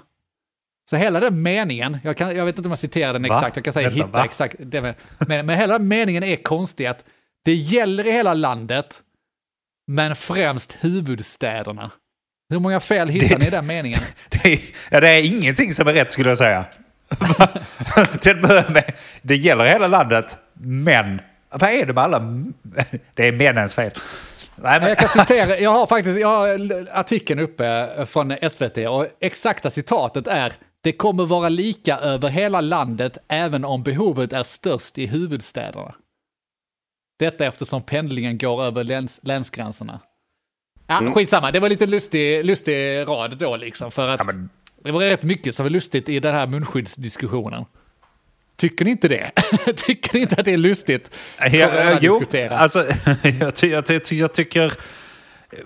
[0.90, 3.28] Så hela den meningen, jag, kan, jag vet inte om jag citerar den Va?
[3.28, 4.24] exakt, jag kan säga Vänta, hitta va?
[4.24, 4.82] exakt, det,
[5.18, 7.04] men, men, hela meningen är konstig att
[7.44, 9.02] det gäller i hela landet,
[9.86, 11.90] men främst huvudstäderna.
[12.50, 14.00] Hur många fel hittar ni i den meningen?
[14.28, 16.66] Det är, ja, det är ingenting som är rätt skulle jag säga.
[18.20, 18.92] Till att börja med,
[19.22, 22.18] det gäller hela landet, men vad är det med alla...
[23.14, 23.90] Det är männens fel.
[24.56, 29.06] Nej, men, Jag kan citera, jag har faktiskt jag har artikeln uppe från SVT och
[29.20, 34.98] exakta citatet är det kommer vara lika över hela landet även om behovet är störst
[34.98, 35.94] i huvudstäderna.
[37.18, 40.00] Detta eftersom pendlingen går över läns, länsgränserna.
[40.86, 44.48] Ja, skitsamma, det var lite lustig, lustig rad då liksom för att Ja, men-
[44.88, 47.64] det var rätt mycket som var lustigt i den här munskyddsdiskussionen.
[48.56, 49.30] Tycker ni inte det?
[49.76, 51.10] Tycker ni inte att det är lustigt?
[51.38, 52.58] Ja, Corona jo, diskutera.
[52.58, 52.86] alltså,
[53.40, 54.72] jag, ty, jag, ty, jag tycker...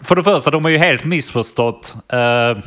[0.00, 2.58] För det första, de har ju helt missförstått eh,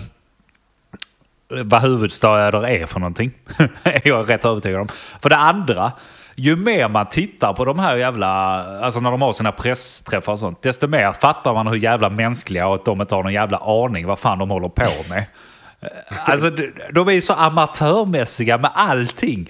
[1.47, 3.31] vad huvudstäder är för någonting.
[3.83, 4.87] är jag rätt övertygad om.
[5.21, 5.91] För det andra,
[6.35, 8.27] ju mer man tittar på de här jävla...
[8.79, 12.67] Alltså när de har sina pressträffar och sånt, desto mer fattar man hur jävla mänskliga
[12.67, 15.25] och att de inte har någon jävla aning vad fan de håller på med.
[16.26, 16.50] Alltså,
[16.93, 19.50] de, är ju så amatörmässiga med allting.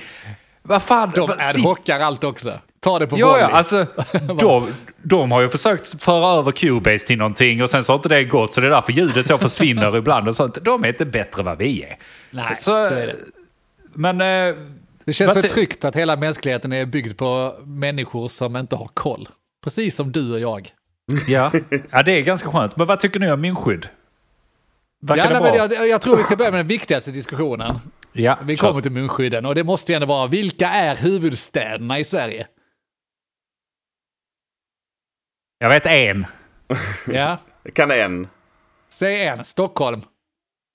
[0.61, 1.11] Vad fan...
[1.15, 2.59] De adhockar allt också.
[2.79, 3.41] Ta det på Ja, volley.
[3.41, 3.85] ja, alltså
[4.39, 4.67] de,
[5.01, 8.23] de har ju försökt föra över Cubase till någonting och sen så har inte det
[8.23, 10.57] gått så det är därför ljudet så försvinner ibland och sånt.
[10.61, 11.97] De är inte bättre vad vi är.
[12.31, 13.15] Nej, så är det.
[13.93, 14.55] Men eh,
[15.05, 19.27] Det känns så tryggt att hela mänskligheten är byggd på människor som inte har koll.
[19.63, 20.69] Precis som du och jag.
[21.27, 21.51] ja.
[21.91, 22.77] ja, det är ganska skönt.
[22.77, 23.87] Men vad tycker ni om min skydd?
[25.01, 27.79] Verkar Ja, nej, men jag, jag tror vi ska börja med den viktigaste diskussionen.
[28.13, 32.03] ja, Vi kommer till munskydden och det måste ju ändå vara, vilka är huvudstäderna i
[32.03, 32.47] Sverige?
[35.59, 36.25] Jag vet en.
[37.07, 37.37] Ja,
[37.73, 38.27] Kan en.
[38.89, 39.43] säg en.
[39.43, 40.01] Stockholm.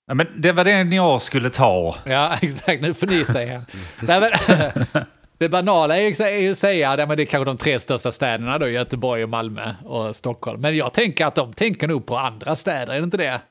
[0.07, 1.95] Ja, men det var den jag skulle ta.
[2.05, 2.81] Ja, exakt.
[2.81, 3.61] Nu får ni säga.
[4.01, 4.31] Nej, men,
[5.37, 6.01] det banala är
[6.39, 9.75] ju att säga att det är kanske de tre största städerna då, Göteborg, och Malmö
[9.85, 10.61] och Stockholm.
[10.61, 13.41] Men jag tänker att de tänker nog på andra städer, är det inte det?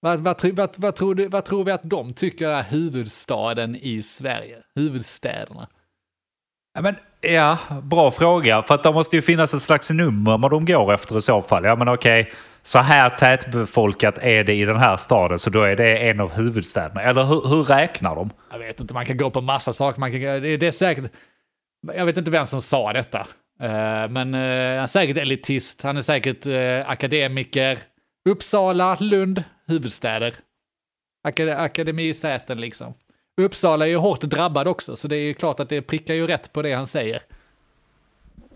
[0.00, 4.02] Vad, vad, vad, vad, tror du, vad tror vi att de tycker är huvudstaden i
[4.02, 4.56] Sverige?
[4.74, 5.68] Huvudstäderna.
[6.74, 8.62] Ja, men, ja, bra fråga.
[8.62, 11.42] För att det måste ju finnas ett slags nummer vad de går efter i så
[11.42, 11.64] fall.
[11.64, 12.32] Ja, men okej,
[12.62, 16.32] så här tätbefolkat är det i den här staden, så då är det en av
[16.32, 17.02] huvudstäderna.
[17.02, 18.30] Eller hur, hur räknar de?
[18.52, 20.00] Jag vet inte, man kan gå på massa saker.
[20.00, 21.12] Man kan, det, det är säkert,
[21.94, 23.18] jag vet inte vem som sa detta.
[23.60, 27.78] Eh, men eh, han är säkert elitist, han är säkert eh, akademiker.
[28.28, 30.34] Uppsala, Lund, huvudstäder.
[31.28, 32.94] Akad akademisäten liksom.
[33.40, 36.26] Uppsala är ju hårt drabbad också, så det är ju klart att det prickar ju
[36.26, 37.22] rätt på det han säger.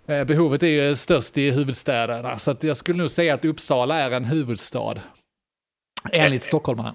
[0.09, 3.99] Eh, behovet är ju störst i huvudstäderna, så att jag skulle nog säga att Uppsala
[4.01, 4.95] är en huvudstad.
[6.13, 6.95] Enligt stockholmarna.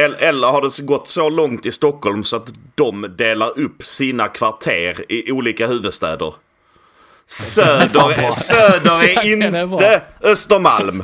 [0.00, 4.28] El- Eller har det gått så långt i Stockholm så att de delar upp sina
[4.28, 6.34] kvarter i olika huvudstäder?
[7.26, 11.02] Söder, söder är inte Östermalm.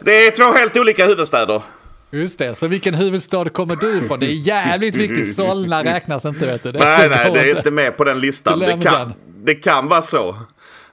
[0.00, 1.62] Det är två helt olika huvudstäder.
[2.10, 4.20] Just det, så vilken huvudstad kommer du ifrån?
[4.20, 5.34] Det är jävligt viktigt.
[5.36, 6.72] Solna räknas inte vet du.
[6.72, 7.70] Det Nej, nej, det är inte.
[7.70, 8.58] med på den listan.
[8.58, 9.12] Det kan,
[9.44, 10.36] det kan vara så.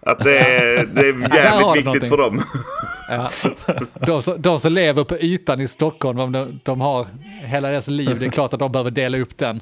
[0.06, 2.10] Att det är, det är jävligt du viktigt någonting.
[2.10, 2.43] för dem.
[3.10, 3.30] Ja.
[4.06, 7.08] De, som, de som lever på ytan i Stockholm, om de, de har
[7.45, 9.62] hela deras liv, det är klart att de behöver dela upp den.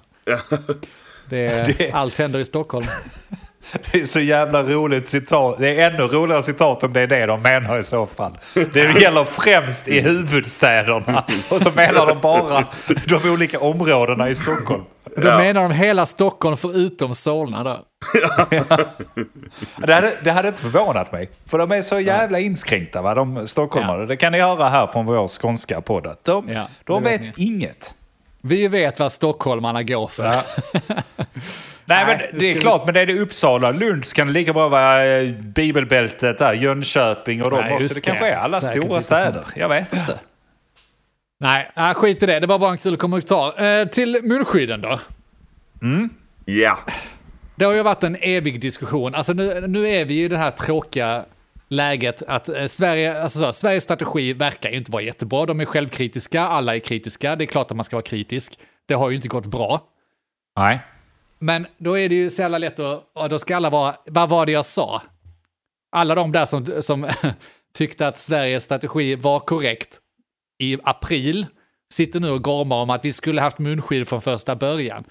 [1.29, 2.85] Det är, Det- Allt händer i Stockholm.
[3.91, 5.55] Det är så jävla roligt citat.
[5.59, 8.37] Det är ännu roligare citat om det är det de menar i så fall.
[8.73, 11.25] Det gäller främst i huvudstäderna.
[11.49, 12.63] Och så menar de bara
[13.07, 14.83] de olika områdena i Stockholm.
[15.17, 17.79] Då menar de hela Stockholm förutom Solna då.
[19.85, 21.29] Det hade, det hade inte förvånat mig.
[21.45, 23.13] För de är så jävla inskränkta, va?
[23.15, 23.99] de stockholmare.
[24.01, 24.05] Ja.
[24.05, 26.15] Det kan ni höra här från vår skånska podd.
[26.23, 27.93] De, Ja, de vet, vet inget.
[28.41, 30.25] Vi vet vad stockholmarna går för.
[31.85, 33.71] Nej, men det det är vi- klart, men det är det Uppsala.
[33.71, 37.93] Lund så kan det lika bra vara eh, Bibelbältet där, Jönköping och de Nej, också.
[37.93, 39.41] Det kanske är alla Säkert stora städer.
[39.41, 39.53] sånt.
[39.57, 40.19] Jag vet inte.
[41.39, 42.39] Nej, äh, skit i det.
[42.39, 43.63] Det var bara en kul kommentar.
[43.63, 44.99] Eh, till munskydden då.
[46.45, 46.77] Ja.
[47.55, 49.15] Det har ju varit en evig diskussion.
[49.15, 51.25] Alltså nu, nu är vi i det här tråkiga
[51.71, 55.45] läget att eh, Sverige, alltså så, Sveriges strategi verkar ju inte vara jättebra.
[55.45, 57.35] De är självkritiska, alla är kritiska.
[57.35, 58.59] Det är klart att man ska vara kritisk.
[58.85, 59.87] Det har ju inte gått bra.
[60.55, 60.79] Nej.
[61.39, 64.45] Men då är det ju så jävla lätt att, då ska alla vara, vad var
[64.45, 65.01] det jag sa?
[65.91, 67.07] Alla de där som, som
[67.73, 69.99] tyckte att Sveriges strategi var korrekt
[70.59, 71.45] i april
[71.93, 75.03] sitter nu och gormar om att vi skulle haft munskydd från första början.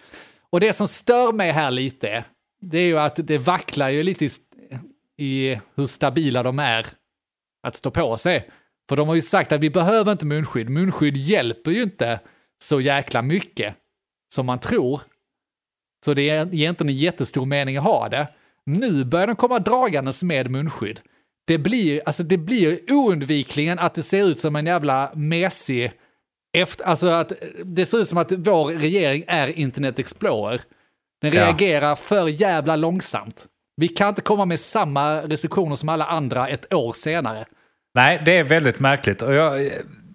[0.51, 2.25] Och det som stör mig här lite,
[2.61, 4.31] det är ju att det vacklar ju lite i,
[5.21, 6.87] i hur stabila de är
[7.67, 8.51] att stå på sig.
[8.89, 10.71] För de har ju sagt att vi behöver inte munskydd.
[10.71, 12.21] Munskydd hjälper ju inte
[12.63, 13.75] så jäkla mycket
[14.35, 15.01] som man tror.
[16.05, 18.29] Så det är egentligen en jättestor mening att ha det.
[18.67, 21.01] Nu börjar de komma dragandes med munskydd.
[21.47, 25.93] Det blir, alltså det blir oundvikligen att det ser ut som en jävla mesig...
[26.53, 27.33] Efter, alltså att
[27.65, 30.61] det ser ut som att vår regering är Internet Explorer.
[31.21, 31.45] Den Ja.
[31.47, 33.47] reagerar för jävla långsamt.
[33.77, 37.45] Vi kan inte komma med samma restriktioner som alla andra ett år senare.
[37.95, 39.23] Nej, det är väldigt märkligt.
[39.23, 39.71] Och jag,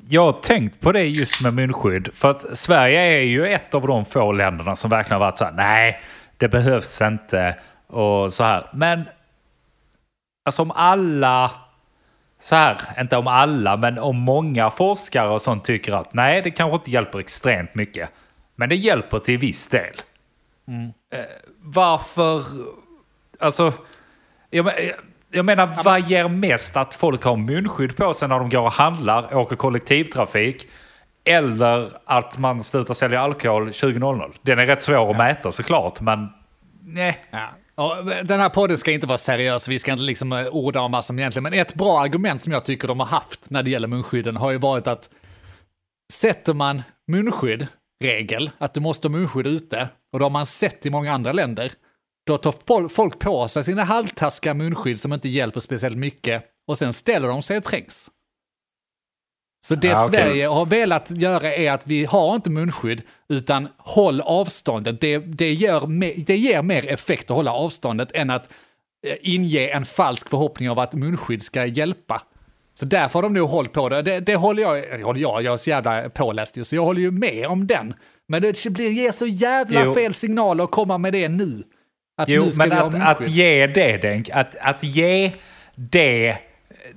[0.09, 2.09] jag har tänkt på det just med munskydd.
[2.13, 5.45] För att Sverige är ju ett av de få länderna som verkligen har varit så
[5.45, 6.01] här, nej,
[6.37, 7.55] det behövs inte
[7.87, 8.69] och så här.
[8.73, 9.03] Men
[10.45, 11.51] alltså om alla,
[12.39, 16.51] så här, inte om alla, men om många forskare och sånt tycker att nej, det
[16.51, 18.09] kanske inte hjälper extremt mycket.
[18.55, 19.95] Men det hjälper till viss del.
[21.11, 21.19] Eh,
[21.59, 22.43] varför,
[23.39, 23.73] alltså,
[24.49, 24.71] jag,
[25.31, 28.71] jag menar, vad ger mest att folk har munskydd på sig när de går och
[28.71, 30.67] handlar, åker kollektivtrafik,
[31.25, 34.35] eller att man slutar sälja alkohol 20.00?
[34.41, 36.29] Den är rätt svår att mäta såklart, men
[36.83, 37.25] nej.
[37.31, 37.49] Ja.
[37.75, 40.91] Och den här podden ska inte vara seriös, vi ska inte liksom eh, orda om
[40.91, 43.69] vad som egentligen, men ett bra argument som jag tycker de har haft när det
[43.69, 45.09] gäller munskydden har ju varit att
[46.13, 47.67] sätter man munskydd,
[48.03, 51.31] regel, att du måste ha munskydd ute, och det har man sett i många andra
[51.31, 51.71] länder,
[52.27, 56.93] då tar folk på sig sina halvtaskiga munskydd som inte hjälper speciellt mycket, och sen
[56.93, 58.09] ställer de sig och trängs.
[59.67, 60.21] Så det Ja, okej.
[60.21, 65.01] Sverige har velat göra är att vi har inte munskydd, utan håll avståndet.
[65.01, 68.49] Det, det, gör me- det ger mer effekt att hålla avståndet än att
[69.07, 72.21] eh, inge en falsk förhoppning av att munskydd ska hjälpa.
[72.73, 74.01] Så därför har de nog hållit på det.
[74.01, 76.83] Det, det håller jag, eller håller jag, jag är så jävla påläst ju, så jag
[76.85, 77.93] håller ju med om den.
[78.27, 79.93] Men det blir, ger så jävla Jo.
[79.93, 81.63] fel signaler att komma med det nu.
[82.17, 85.31] Att Jo, men att, att ge det, Denk, att, att ge
[85.75, 86.37] det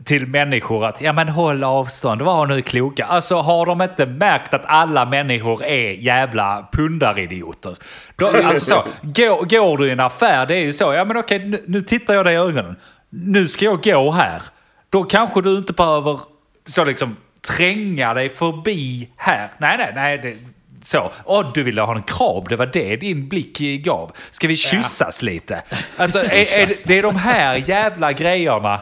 [0.05, 3.05] till människor att ja men håll avstånd, var nu kloka.
[3.05, 7.77] Alltså har de inte märkt att alla människor är jävla pundaridioter?
[8.17, 11.17] Då, alltså så, går, går du i en affär, det är ju så, ja men
[11.17, 12.77] okej nu, nu tittar jag dig i ögonen.
[13.11, 14.43] Nu ska jag gå här.
[14.91, 16.21] Då kanske du inte behöver
[16.67, 17.17] så liksom
[17.57, 19.49] tränga dig förbi här.
[19.59, 20.19] Nej, nej, nej.
[20.19, 20.37] Det,
[20.83, 21.11] så.
[21.25, 24.13] Åh, du ville ha en kram, det var det din blick gav.
[24.31, 25.63] Ska vi kyssas lite?
[25.97, 26.25] Alltså, är,
[26.63, 28.81] är, det- det är de här jävla grejerna.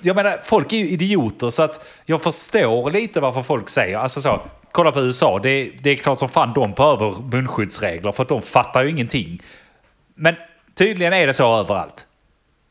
[0.00, 4.20] Jag menar, folk är ju idioter så att jag förstår lite varför folk säger, alltså
[4.20, 4.40] så,
[4.72, 8.42] kolla på USA, det, det är klart som fan de behöver munskyddsregler för att de
[8.42, 9.42] fattar ju ingenting.
[10.14, 10.34] Men
[10.74, 12.06] tydligen är det så överallt.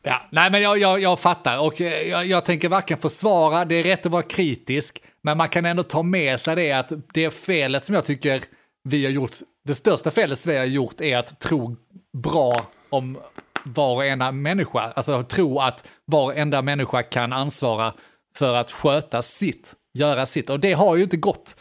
[0.02, 3.74] Ja, nej men jag, jag, jag fattar och eh, jag, jag tänker varken försvara, det
[3.74, 7.30] är rätt att vara kritisk, men man kan ändå ta med sig det att det
[7.30, 8.42] felet som jag tycker
[8.84, 9.30] vi har gjort,
[9.64, 11.76] det största felet Sverige har gjort är att tro
[12.12, 13.18] bra om
[13.64, 17.94] var och ena människa, alltså tro att var och enda människa kan ansvara
[18.36, 21.56] för att sköta sitt, göra sitt, och det har ju inte gått.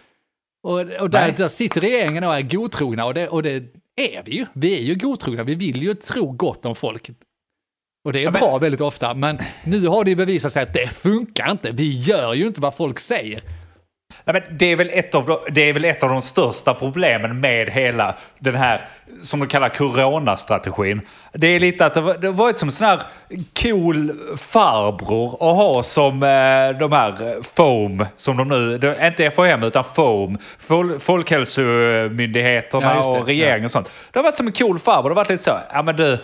[0.64, 3.56] Och, och där, där sitter regeringen och är godtrogna, och det, och det
[3.96, 4.46] är vi ju.
[4.54, 7.10] Vi är ju godtrogna, vi vill ju tro gott om folk.
[8.10, 10.74] Och det är men- bra väldigt ofta, men nu har det ju bevisat sig att
[10.74, 11.72] det funkar inte.
[11.72, 13.42] Vi gör ju inte vad folk säger.
[14.26, 16.74] Nej, men det, är väl ett av de, det är väl ett av de största
[16.74, 18.86] problemen med hela den här,
[19.22, 21.02] som de kallar coronastrategin.
[21.34, 23.02] Det är lite att det var- har varit som en sån här
[23.62, 29.32] cool farbror att ha som eh, de här eh, FOAM, som de nu, är inte
[29.32, 33.90] FHM utan FOAM, Fol Folkhälsomyndigheterna Ja, och regeringen och sånt.
[34.12, 36.18] Det har varit som en cool farbror, det har varit lite så, ja men du,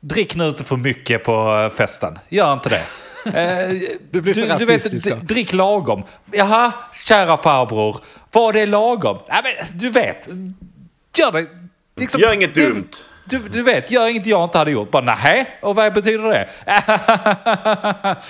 [0.00, 2.82] drick nu inte för mycket på eh, festen, gör inte det.
[3.34, 3.68] Eh,
[4.10, 5.20] Du blir så du, du rasistisk vet, då.
[5.20, 6.02] d- drick lagom.
[6.32, 6.72] Jaha,
[7.04, 8.00] kära farbror.
[8.32, 9.18] Vad är lagom?
[9.28, 10.28] Nej, men du vet.
[11.16, 11.46] Gör det.
[11.96, 12.88] Liksom, Gör inget dumt.
[13.30, 14.90] Du, du vet, gör inget jag inte hade gjort.
[14.90, 16.48] Bara nej, och vad betyder det?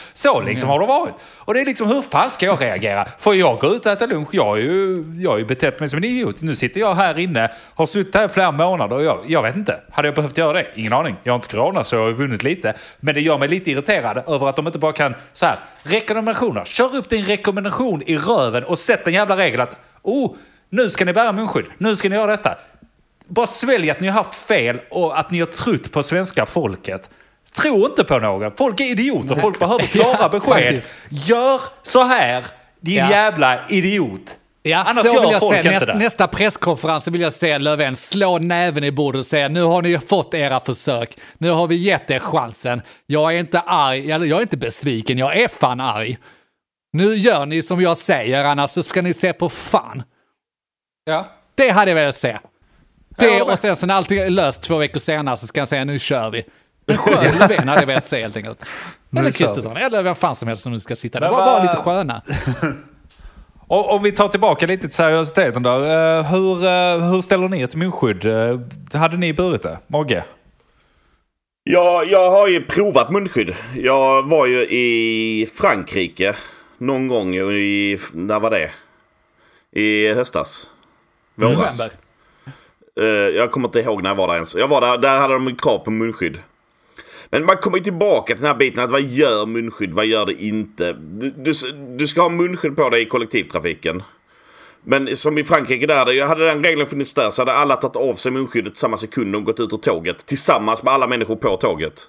[0.13, 1.15] Så liksom har det varit.
[1.37, 3.07] Och det är liksom, hur fan ska jag reagera?
[3.19, 4.29] Får jag gå ut och äta lunch?
[4.33, 6.41] Jag har ju, jag har ju betett mig som en idiot.
[6.41, 9.57] Nu sitter jag här inne, har suttit här i flera månader och jag, jag vet
[9.57, 9.81] inte.
[9.91, 10.67] Hade jag behövt göra det?
[10.75, 11.17] Ingen aning.
[11.23, 12.75] Jag har inte corona så jag har ju vunnit lite.
[13.01, 16.65] Men det gör mig lite irriterad över att de inte bara kan, så här, rekommendationer.
[16.65, 20.35] Kör upp din rekommendation i röven och sätt en jävla regel att, oh,
[20.71, 21.67] nu ska ni bära munskydd.
[21.79, 22.59] Nu ska ni göra detta
[23.29, 27.11] bara svälj att ni har haft fel och att ni har trott på svenska folket.
[27.57, 28.53] Tro inte på någon.
[28.57, 29.37] Folk är idioter.
[29.37, 30.53] Folk behöver klara Ja, besked.
[30.53, 30.93] faktiskt.
[31.09, 32.47] Gör så här,
[32.81, 33.11] din Ja.
[33.11, 34.37] jävla idiot.
[34.63, 35.63] Ja, Annars så vill jag se.
[35.71, 39.63] Nästa, nästa presskonferens så vill jag se Löfven slå näven i bordet och säga nu
[39.63, 41.19] har ni fått era försök.
[41.39, 42.83] Nu har vi gett er chansen.
[43.07, 46.19] Jag är inte arg, eller jag är inte besviken, jag är fan arg.
[46.93, 50.03] Nu gör ni som jag säger, annars så ska ni se på fan.
[51.05, 51.29] Ja.
[51.55, 52.39] Det hade jag velat se.
[53.19, 55.85] Det och sen så när allt är löst två veckor senare så ska jag säga
[55.85, 56.45] nu kör vi.
[56.87, 58.63] En skön Löfven hade jag velat se helt enkelt.
[59.17, 59.31] Eller.
[59.31, 61.31] Kristersson, eller vem fan som helst som nu ska sitta där.
[61.31, 62.23] Bara, bara lite sköna.
[63.69, 65.79] Och om vi tar tillbaka lite till seriositeten där.
[66.19, 68.25] eh, hur, eh, hur ställer ni er till munskydd?
[68.25, 68.61] Uh,
[68.93, 69.79] hade ni burit det?
[69.87, 70.25] Mogge?
[71.65, 73.55] Ja, jag har ju provat munskydd.
[73.77, 76.35] Jag var ju i Frankrike
[76.79, 77.99] någon gång i...
[78.13, 78.71] När var det?
[79.81, 80.71] I höstas.
[81.35, 81.79] Våras.
[81.79, 82.08] November.
[82.99, 84.55] Eh, jag kommer inte ihåg när jag var där ens.
[84.55, 86.39] Jag var där, där hade de krav på munskydd.
[87.31, 90.43] Men man kommer tillbaka till den här biten att vad gör munskydd, vad gör det
[90.43, 90.93] inte?
[90.93, 91.53] Du, du,
[91.97, 94.03] du ska ha munskydd på dig i kollektivtrafiken.
[94.83, 98.15] Men som i Frankrike där, hade den regeln funnits där så hade alla tagit av
[98.15, 100.27] sig munskyddet samma sekund de gått ut ur tåget.
[100.27, 102.01] Tillsammans med alla människor på tåget.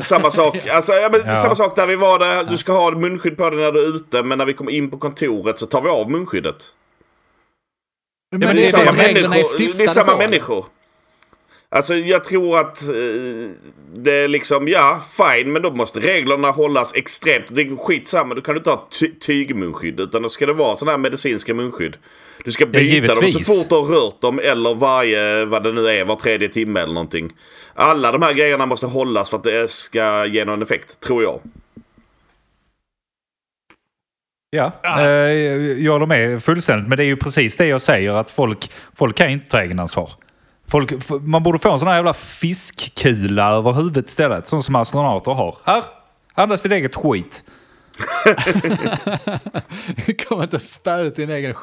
[0.00, 1.32] Samma sak, alltså, ja, men Ja.
[1.32, 2.44] samma sak där vi var där.
[2.44, 4.90] Du ska ha munskydd på dig när du är ute men när vi kommer in
[4.90, 6.64] på kontoret så tar vi av munskyddet.
[8.30, 9.76] Men, Ja, men det är samma människor.
[9.78, 10.16] Det är samma så.
[10.16, 10.64] människor.
[11.68, 12.94] Alltså jag tror att eh,
[13.94, 17.44] det är liksom, ja fine men då måste reglerna hållas extremt.
[17.48, 20.92] Det är skitsamma, du kan inte ha ty- tygmunskydd utan då ska det vara sådana
[20.92, 21.96] här medicinska munskydd.
[22.44, 25.88] Du ska byta dem så fort du har rört dem eller varje, vad det nu
[25.88, 27.32] är, var tredje timme eller någonting.
[27.74, 31.40] Alla de här grejerna måste hållas för att det ska ge någon effekt, tror jag.
[34.50, 35.02] Ja, eh,
[35.84, 36.88] jag håller med fullständigt.
[36.88, 40.10] Men det är ju precis det jag säger att folk, folk kan inte ta egenansvar.
[40.68, 44.48] Folk, man borde få en sån här jävla fiskkula över huvudet istället.
[44.48, 45.58] Sån som astronauter har.
[45.64, 45.82] Här,
[46.34, 47.42] andas ditt eget skit.
[50.28, 51.56] Kommer inte att spä ut din egen sk-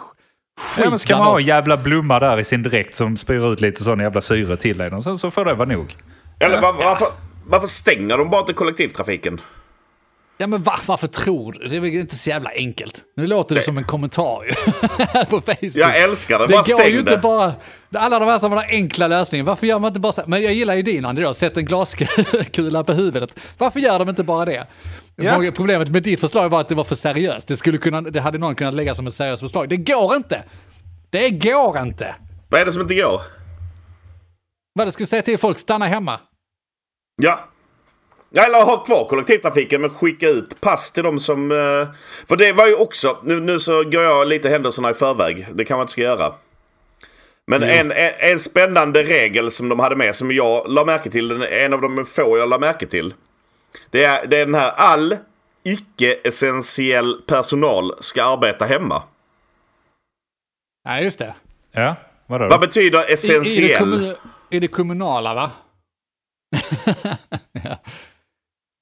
[0.59, 0.83] skit.
[0.83, 3.61] Ja, men ska man ha en jävla blomma där i sin dräkt som spyr ut
[3.61, 5.95] lite sån jävla syre till en och sen så får det vara nog.
[6.39, 7.07] Eller var, varför,
[7.45, 9.41] varför stänger de bara inte kollektivtrafiken?
[10.37, 11.67] Ja men var, varför tror du?
[11.67, 13.01] Det är väl inte så jävla enkelt.
[13.17, 14.53] Nu låter det som en kommentar ju.
[15.29, 15.71] på Facebook.
[15.75, 16.99] Jag älskar det, det bara stäng ju det.
[16.99, 17.53] inte bara...
[17.95, 20.27] Alla de här som har enkla lösningen, varför gör man inte bara så här?
[20.27, 23.39] Men jag gillar ju din Andy då, sätt en glaskula på huvudet.
[23.57, 24.67] Varför gör de inte bara det?
[25.15, 25.51] Ja.
[25.55, 27.47] Problemet med ditt förslag var att det var för seriöst.
[27.47, 29.69] Det, skulle kunna, det hade någon kunnat lägga som ett seriöst förslag.
[29.69, 30.43] Det går inte!
[31.09, 32.15] Det går inte!
[32.49, 33.21] Vad är det som inte går?
[34.73, 36.19] Vad du skulle säga till folk, stanna hemma.
[37.21, 37.49] Ja.
[38.35, 41.51] Ja, Eller ha kvar kollektivtrafiken men skicka ut pass till de som...
[41.51, 41.87] eh,
[42.27, 43.19] För det var ju också...
[43.23, 45.47] Nu, nu så går jag lite händelserna i förväg.
[45.53, 46.33] Det kan man inte ska göra.
[47.47, 51.27] Men en, en, en spännande regel som de hade med som jag la märke till.
[51.27, 53.13] den- En av de få jag la märke till.
[53.89, 55.17] Det är, det är den här all
[55.63, 59.03] icke-essentiell personal ska arbeta hemma.
[60.83, 61.35] Ja, just det.
[61.71, 61.95] Ja,
[62.27, 62.47] vadå?
[62.49, 63.71] Vad betyder I, i, det, essentiell?
[63.93, 64.15] kommu-
[64.49, 65.51] I det kommunala va?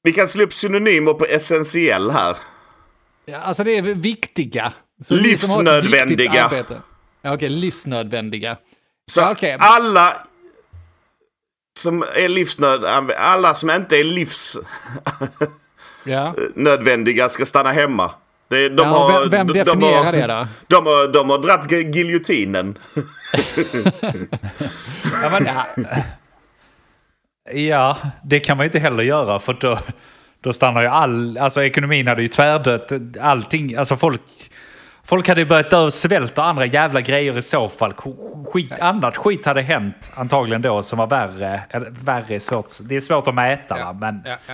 [0.03, 2.37] Vi kan slå upp synonymer på essentiell här.
[3.25, 4.73] Ja, alltså det är viktiga.
[5.03, 6.51] Så Livsnödvändiga.
[7.21, 8.57] Ja, okej, livsnödvändiga.
[9.11, 9.57] Så Ja, okej.
[9.59, 10.17] alla
[11.79, 12.85] som är livsnöd...
[13.17, 14.03] Alla som inte är
[16.03, 16.33] Ja.
[16.37, 18.11] livsnödvändiga ska stanna hemma.
[18.47, 20.47] Det, de ja, har, vem vem de, de definierar har, det då?
[20.67, 22.77] De har, de har dratt gi- giljotinen.
[25.23, 25.85] Ja, men,
[27.53, 29.79] ja, det kan man ju inte heller göra för då,
[30.41, 31.37] då stannar ju all...
[31.37, 32.91] Alltså ekonomin hade ju tvärdött.
[33.21, 34.21] Allting, alltså folk...
[35.03, 37.93] Folk hade ju börjat dö av svält och andra jävla grejer i så fall.
[38.53, 41.61] Skit, annat skit hade hänt antagligen då som var värre.
[41.89, 42.65] Värre är svårt.
[42.81, 43.93] Det är svårt att mäta va?
[43.93, 44.53] men Ja, ja, ja.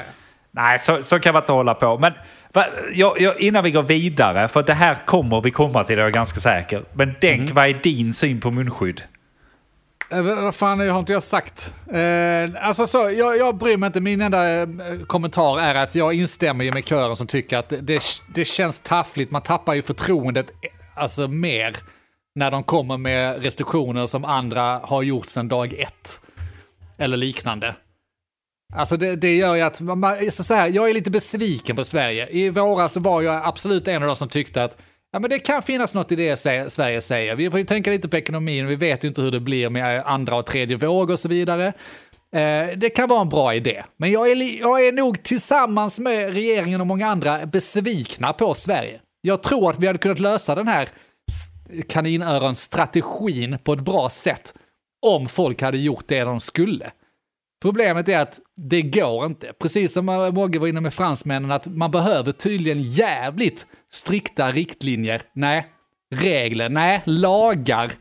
[0.52, 1.98] nej, så, så kan man inte hålla på.
[1.98, 2.14] Men
[2.54, 6.02] va, jag, jag, innan vi går vidare, för det här kommer vi komma till, det
[6.02, 6.84] är jag ganska säker.
[6.94, 9.02] Men Denk, vad är din syn på munskydd?
[10.10, 11.74] Eh, vad fan har inte jag sagt?
[11.92, 14.02] Eh, alltså så, jag, jag bryr mig inte.
[14.02, 14.68] Min enda eh,
[15.08, 18.04] kommentar är att jag instämmer ju med kören som tycker att det,
[18.36, 19.32] det känns taffligt.
[19.32, 21.78] Man tappar ju förtroendet eh, alltså mer
[22.36, 26.22] när de kommer med restriktioner som andra har gjort sedan dag ett.
[26.98, 27.76] Eller liknande.
[28.76, 31.84] Alltså det, det gör ju att, man- så så här, jag är lite besviken på
[31.84, 32.28] Sverige.
[32.30, 34.78] I våras var jag absolut en av de som tyckte att
[35.12, 36.38] ja, men det kan finnas något i det
[36.72, 37.36] Sverige säger.
[37.36, 39.98] Vi får ju tänka lite på ekonomin, vi vet ju inte hur det blir med
[39.98, 41.74] eh, andra och tredje våg och så vidare.
[42.34, 46.34] Eh, det kan vara en bra idé, men jag är, jag är nog tillsammans med
[46.34, 49.00] regeringen och många andra besvikna på Sverige.
[49.22, 50.90] Jag tror att vi hade kunnat lösa den här
[51.90, 54.54] kaninöron-strategin på ett bra sätt
[55.06, 56.92] om folk hade gjort det de skulle.
[57.62, 59.54] Problemet är att det går inte.
[59.60, 65.22] Precis som Mogge var inne med fransmännen, att man behöver tydligen jävligt strikta riktlinjer.
[65.34, 65.68] Nej,
[66.16, 67.92] regler, nej, lagar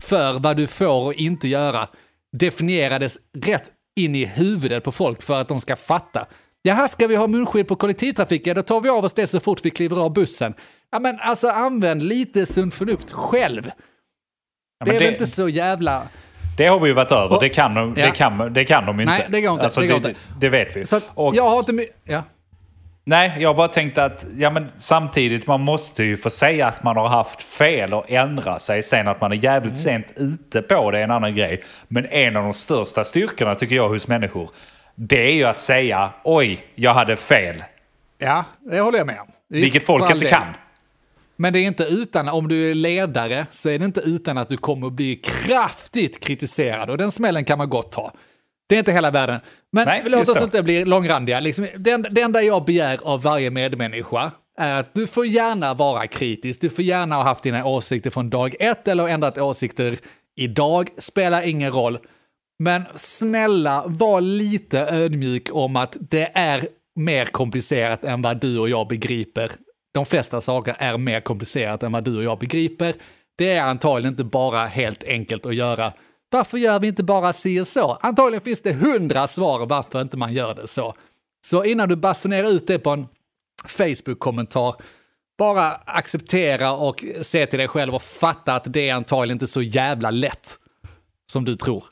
[0.00, 1.88] för vad du får och inte göra
[2.32, 6.26] definierades rätt in i huvudet på folk för att de ska fatta.
[6.62, 8.46] Jaha, ska vi ha munskydd på kollektivtrafik?
[8.46, 10.54] Ja, då tar vi av oss det så fort vi kliver av bussen.
[10.90, 13.70] Ja, men alltså använd lite sunt förnuft själv.
[14.78, 16.08] Ja, det är väl inte så jävla...
[16.56, 17.36] Det har vi ju varit över.
[17.36, 18.06] Och- det, kan de, Ja.
[18.06, 19.12] det, kan, det kan de inte.
[19.12, 19.64] Nej, det går inte.
[19.64, 20.20] Alltså, Det går det, inte.
[20.40, 20.84] det vet vi.
[20.84, 21.86] Så Och- jag har inte...
[22.04, 22.22] Ja.
[23.06, 26.96] Nej, jag bara tänkte att ja, men samtidigt, man måste ju få säga att man
[26.96, 28.82] har haft fel och ändra sig.
[28.82, 31.62] Sen att man är jävligt sent ute på det är en annan grej.
[31.88, 34.50] Men en av de största styrkorna tycker jag hos människor,
[34.94, 37.64] det är ju att säga oj, jag hade fel.
[38.18, 39.26] Ja, det håller jag med om.
[39.48, 40.28] Vilket folk inte del.
[40.28, 40.54] kan.
[41.36, 44.48] Men det är inte utan, om du är ledare, så är det inte utan att
[44.48, 46.90] du kommer att bli kraftigt kritiserad.
[46.90, 48.12] Och den smällen kan man gott ta.
[48.68, 49.40] Det är inte hela världen.
[49.72, 50.44] Men Nej, låt oss det.
[50.44, 51.40] inte bli långrandiga.
[51.40, 56.06] Liksom, det, det enda jag begär av varje medmänniska är att du får gärna vara
[56.06, 56.60] kritisk.
[56.60, 59.96] Du får gärna ha haft dina åsikter från dag ett eller ändrat åsikter
[60.36, 60.88] idag.
[60.98, 61.98] Spelar ingen roll.
[62.58, 66.66] Men snälla, var lite ödmjuk om att det är
[66.96, 69.52] mer komplicerat än vad du och jag begriper.
[69.94, 72.94] De flesta saker är mer komplicerat än vad du och jag begriper.
[73.36, 75.92] Det är antagligen inte bara helt enkelt att göra.
[76.30, 77.98] Varför gör vi inte bara si och så?
[78.00, 80.94] Antagligen finns det hundra svar varför inte man gör det så.
[81.46, 83.06] Så innan du basunerar ut det på en
[83.64, 84.76] Facebook-kommentar,
[85.38, 89.62] bara acceptera och se till dig själv och fatta att det är antagligen inte så
[89.62, 90.58] jävla lätt
[91.32, 91.84] som du tror.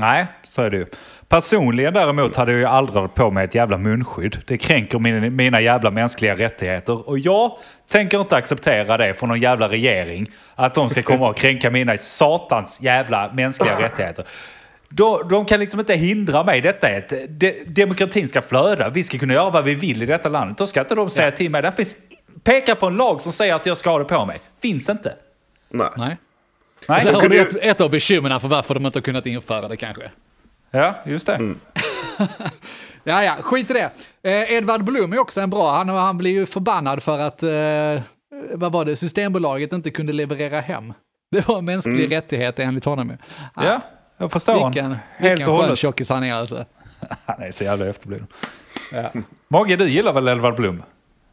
[0.00, 0.86] Nej, så är det ju.
[1.28, 4.38] Personligen däremot hade jag ju aldrig på med ett jävla munskydd.
[4.46, 7.08] Det kränker min, mina jävla mänskliga rättigheter.
[7.08, 10.30] Och jag tänker inte acceptera det från någon jävla regering.
[10.54, 14.24] Att de ska komma och kränka mina satans jävla mänskliga rättigheter.
[14.88, 16.60] Då, de kan liksom inte hindra mig.
[16.60, 18.88] Detta är ett, de, demokratin ska flöda.
[18.88, 20.58] Vi ska kunna göra vad vi vill i detta landet.
[20.58, 21.62] Då ska inte de säga till mig.
[21.62, 21.96] Där finns,
[22.44, 24.38] peka på en lag som säger att jag ska ha det på mig.
[24.62, 25.14] Finns inte.
[25.70, 25.88] Nej.
[25.96, 26.16] Nej.
[26.88, 29.68] Nej, Där har du ett, ett av bekymren för varför de inte har kunnat införa
[29.68, 30.10] det kanske.
[30.70, 31.54] ja, just det.
[33.06, 33.90] Ja, ja, skit i det.
[34.30, 38.02] Eh, Edvard Blom är också en bra, han, han blir ju förbannad för att, eh,
[38.54, 40.92] vad var det, Systembolaget inte kunde leverera hem.
[41.30, 43.10] Det var en mänsklig rättighet enligt honom.
[43.10, 43.16] ju.
[43.56, 43.80] Ja,
[44.18, 44.98] jag förstår Vilken, honom.
[45.16, 45.78] Helt vilken och skön hållet.
[45.78, 46.64] tjockis han är alltså.
[47.26, 48.26] Han är så jävla efterbliven.
[48.92, 49.10] Ja.
[49.48, 50.82] Mogge, du gillar väl Edvard Blom?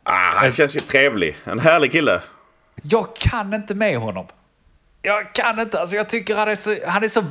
[0.04, 1.36] Ah, han känns ju trevlig.
[1.43, 2.22] En härlig kille.
[2.84, 4.26] Jag kan inte med honom.
[5.02, 5.80] Jag kan inte.
[5.80, 6.76] Alltså jag tycker han är så...
[6.88, 7.24] Han är så.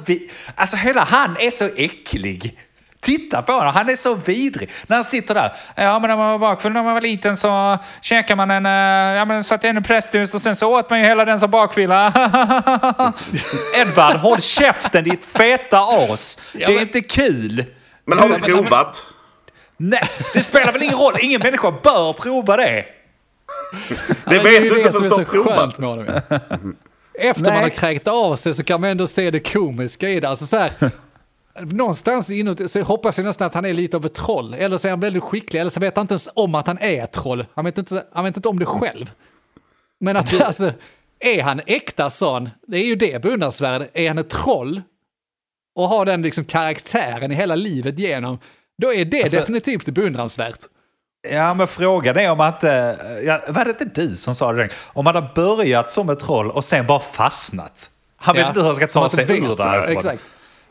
[0.55, 2.59] Alltså hela han är så äcklig.
[3.01, 4.71] Titta på honom, han är så vidrig.
[4.87, 5.53] När han sitter där.
[5.77, 8.67] Ja, men när man var bakfull när man var liten så käkade man en...
[8.67, 11.51] eh, Ja, men satte en prästost och sen så åt man ju hela den som
[11.51, 12.07] bakfylla.
[13.77, 16.39] Edvard, håll käften ditt feta as.
[16.53, 17.65] det är men- inte kul.
[18.05, 19.07] Men har du provat?
[19.77, 20.03] Nej,
[20.33, 21.15] det spelar väl ingen roll.
[21.21, 22.85] Ingen människa bör prova det.
[24.25, 25.79] Det vet är du inte förrän du har provat.
[27.15, 27.63] Efter man Nej.
[27.63, 30.29] har kräkt av sig så kan man ändå se det komiska i det.
[30.29, 30.73] Alltså så här,
[31.61, 34.55] någonstans inuti så hoppas jag nästan att han är lite av ett troll.
[34.55, 36.79] Eller så är han väldigt skicklig, eller så vet han inte ens om att han
[36.79, 37.47] är ett troll.
[37.55, 39.11] Han vet inte, han vet inte om det själv.
[40.01, 40.73] Men att alltså,
[41.19, 43.87] är han äkta sån, det är ju det beundransvärda.
[43.93, 44.83] Är han ett troll
[45.75, 48.39] och har den liksom karaktären i hela livet genom,
[48.79, 50.59] då är det Alltså- definitivt beundransvärt.
[51.29, 52.65] Ja, men frågan är om att...
[52.65, 52.71] eh,
[53.25, 54.69] Ja, var det inte du som sa det?
[54.93, 57.91] Om man har börjat som ett troll och sen bara fastnat.
[58.17, 59.93] Han vet Ja, inte hur han ska ta sig ur därifrån.
[59.97, 60.23] Exakt.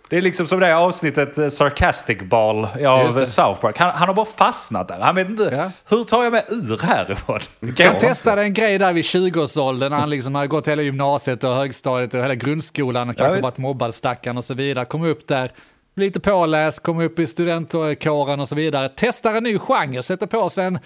[0.10, 3.26] Det är liksom som det här avsnittet eh, Sarcastic Ball av.
[3.26, 3.78] South Park.
[3.78, 5.00] Han, han har bara fastnat där.
[5.00, 5.72] Han vet inte, Ja.
[5.97, 7.39] hur tar jag mig ur härifrån?
[7.62, 11.43] Går Han testade en grej där vid 20-årsåldern när han liksom hade gått hela gymnasiet
[11.43, 13.43] och högstadiet och hela grundskolan och kanske visst.
[13.43, 14.86] varit mobbad stackaren och så vidare.
[14.86, 15.52] Kom upp där,
[16.00, 18.91] blev lite påläst, kom upp i studentkåren och så vidare.
[18.95, 20.80] Testar en ny genre, sätter på sig en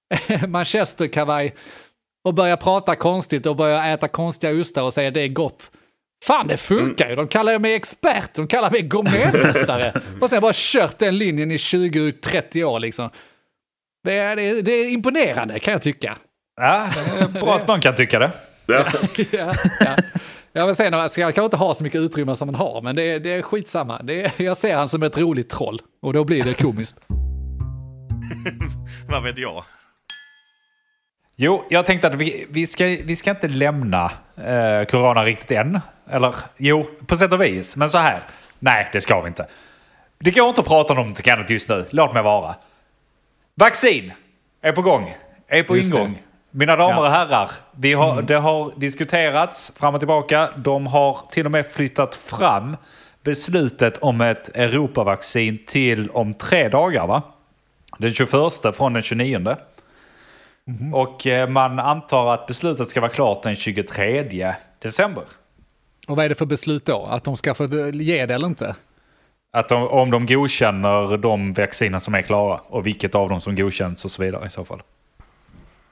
[0.50, 1.54] manchesterkavaj
[2.24, 5.70] och börjar prata konstigt och börjar äta konstiga ostar och säger det är gott.
[6.24, 7.16] Fan, det funkar ju.
[7.16, 9.92] De kallar mig expert, de kallar mig gourmetmästare.
[10.20, 13.10] och sen har jag bara kört den linjen i 20-30 år liksom.
[14.04, 16.18] Det är, det, är, det är imponerande kan jag tycka.
[16.60, 18.30] Ja, det är bra att någon kan tycka det.
[18.66, 18.84] Ja.
[19.30, 19.96] ja, ja.
[20.52, 22.96] Jag vill säga, jag ska kanske inte ha så mycket utrymme som han har, men
[22.96, 24.02] det är, det är skitsamma.
[24.02, 26.96] Det är, jag ser han som ett roligt troll och då blir det komiskt.
[29.08, 29.64] Vad vet jag?
[31.36, 34.04] Jo, jag tänkte att vi, vi, ska, vi ska inte lämna
[34.36, 35.80] eh, corona riktigt än.
[36.10, 37.76] Eller jo, på sätt och vis.
[37.76, 38.22] Men så här.
[38.58, 39.46] Nej, det ska vi inte.
[40.18, 41.86] Det går inte att prata om någonting annat just nu.
[41.90, 42.54] Låt mig vara.
[43.54, 44.12] Vaccin
[44.60, 45.14] är på gång.
[45.48, 46.14] Är på Just det.
[46.50, 46.92] Mina damer.
[46.92, 47.04] Mm.
[47.04, 50.48] och herrar, vi har, det har diskuterats fram och tillbaka.
[50.56, 52.76] De har till och med flyttat fram
[53.22, 57.22] beslutet om ett Europavaccin till om tre dagar va?
[57.98, 58.30] Den 21
[58.74, 59.56] från den 29.
[60.64, 60.94] Mhm.
[60.94, 65.24] Och eh, man antar att beslutet ska vara klart den 23 december.
[66.08, 67.06] Och vad är det för beslut då?
[67.06, 68.74] Att de ska få ge det eller inte?
[69.52, 73.56] Att de, om de godkänner de vacciner som är klara och vilket av dem som
[73.56, 74.82] godkänns och så vidare i så fall.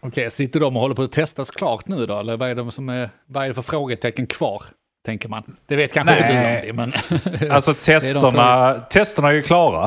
[0.00, 2.18] Okej, sitter de och håller på att testas klart nu då?
[2.18, 4.62] Eller vad är det, som är, vad är det för frågetecken kvar?
[5.06, 5.56] Tänker man.
[5.66, 6.70] Det vet kanske inte du Nej.
[6.70, 6.90] om det,
[7.32, 7.50] men...
[7.52, 9.84] Alltså Det är de testerna, testerna är ju klara.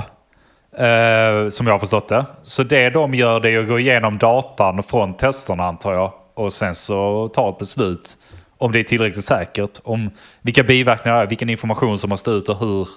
[0.78, 2.26] eh, som jag har förstått det.
[2.44, 6.14] Så det de gör det är att gå igenom datan från testerna antar jag.
[6.34, 8.18] Och sen så ta ett beslut
[8.58, 9.80] om det är tillräckligt säkert.
[9.84, 10.10] Om
[10.42, 12.88] vilka biverkningar det är, vilken information som måste ut och hur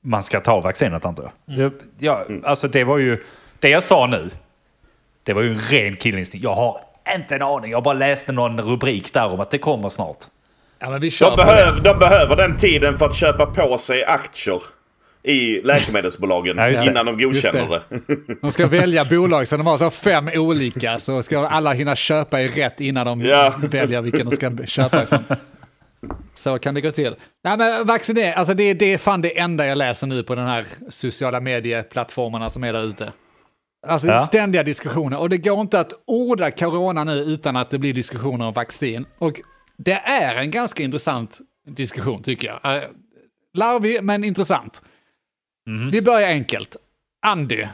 [0.00, 1.56] man ska ta vaccinet antar jag.
[1.58, 1.72] Mm.
[1.98, 3.24] Ja, alltså det var ju,
[3.60, 4.30] det jag sa nu.
[5.24, 6.44] Det var ju en ren killinstinkt.
[6.44, 6.80] Jag har
[7.16, 7.70] inte en aning.
[7.70, 10.16] Jag bara läste någon rubrik där om att det kommer snart.
[10.78, 11.44] Ja, men vi kör De, det.
[11.44, 14.60] behöv, de behöver den tiden för att köpa på sig aktier
[15.22, 16.86] i läkemedelsbolagen Ja, det.
[16.86, 18.34] innan de godkänner Just det.
[18.40, 22.40] De ska välja bolag, så de har så fem olika, så ska alla hinna köpa
[22.42, 23.54] i rätt innan de Ja.
[23.70, 25.24] väljer vilken de ska köpa ifrån.
[26.34, 27.14] Så kan det gå till.
[27.44, 30.46] Nej men vaccinering, alltså det, det är fan det enda jag läser nu på den
[30.46, 33.12] här sociala medieplattformarna som är där ute.
[33.86, 34.18] Alltså Ja.
[34.18, 38.46] ständiga diskussioner och det går inte att orda corona nu utan att det blir diskussioner
[38.46, 39.06] om vaccin.
[39.18, 39.40] Och
[39.76, 42.76] det är en ganska intressant diskussion tycker jag.
[42.76, 42.82] Eh,
[43.54, 44.82] Larvig men intressant.
[45.92, 46.76] Vi börjar enkelt.
[47.26, 47.66] Andy,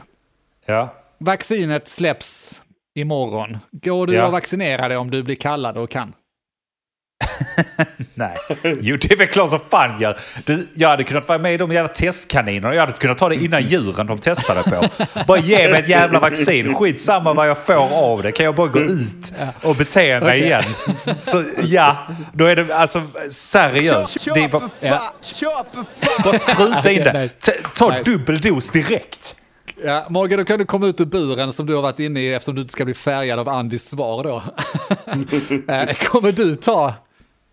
[0.65, 0.95] Ja.
[1.17, 2.61] Vaccinet släpps
[2.95, 3.57] imorgon.
[3.71, 4.25] Går du Ja.
[4.25, 6.13] och vaccinerar dig om du blir kallad och kan?
[8.13, 8.37] Nej,
[8.81, 10.19] jo det är väl klart som fan gör.
[10.45, 12.75] Du, jag hade kunnat vara med i de jävla testkaninerna.
[12.75, 15.05] Jag hade kunnat ta det innan djuren de testade på.
[15.27, 16.75] Bara ge mig ett jävla vaccin.
[16.75, 18.31] Skitsamma vad jag får av det.
[18.31, 20.41] Kan jag bara gå ut och bete mig Okej.
[20.41, 20.63] igen.
[21.19, 24.25] Så ja, då är det alltså seriöst.
[24.33, 24.69] Det är bara,
[26.23, 27.29] bara spruta in det.
[27.75, 28.11] Ta Nice.
[28.11, 29.35] dubbel dos direkt.
[29.83, 32.33] Ja, Morgan, då kan du komma ut ur buren som du har varit inne i
[32.33, 34.43] eftersom du inte ska bli färgad av Andys svar då.
[35.73, 36.93] Eh, kommer du ta,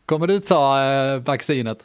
[0.09, 1.79] kommer du ta eh, vaccinet?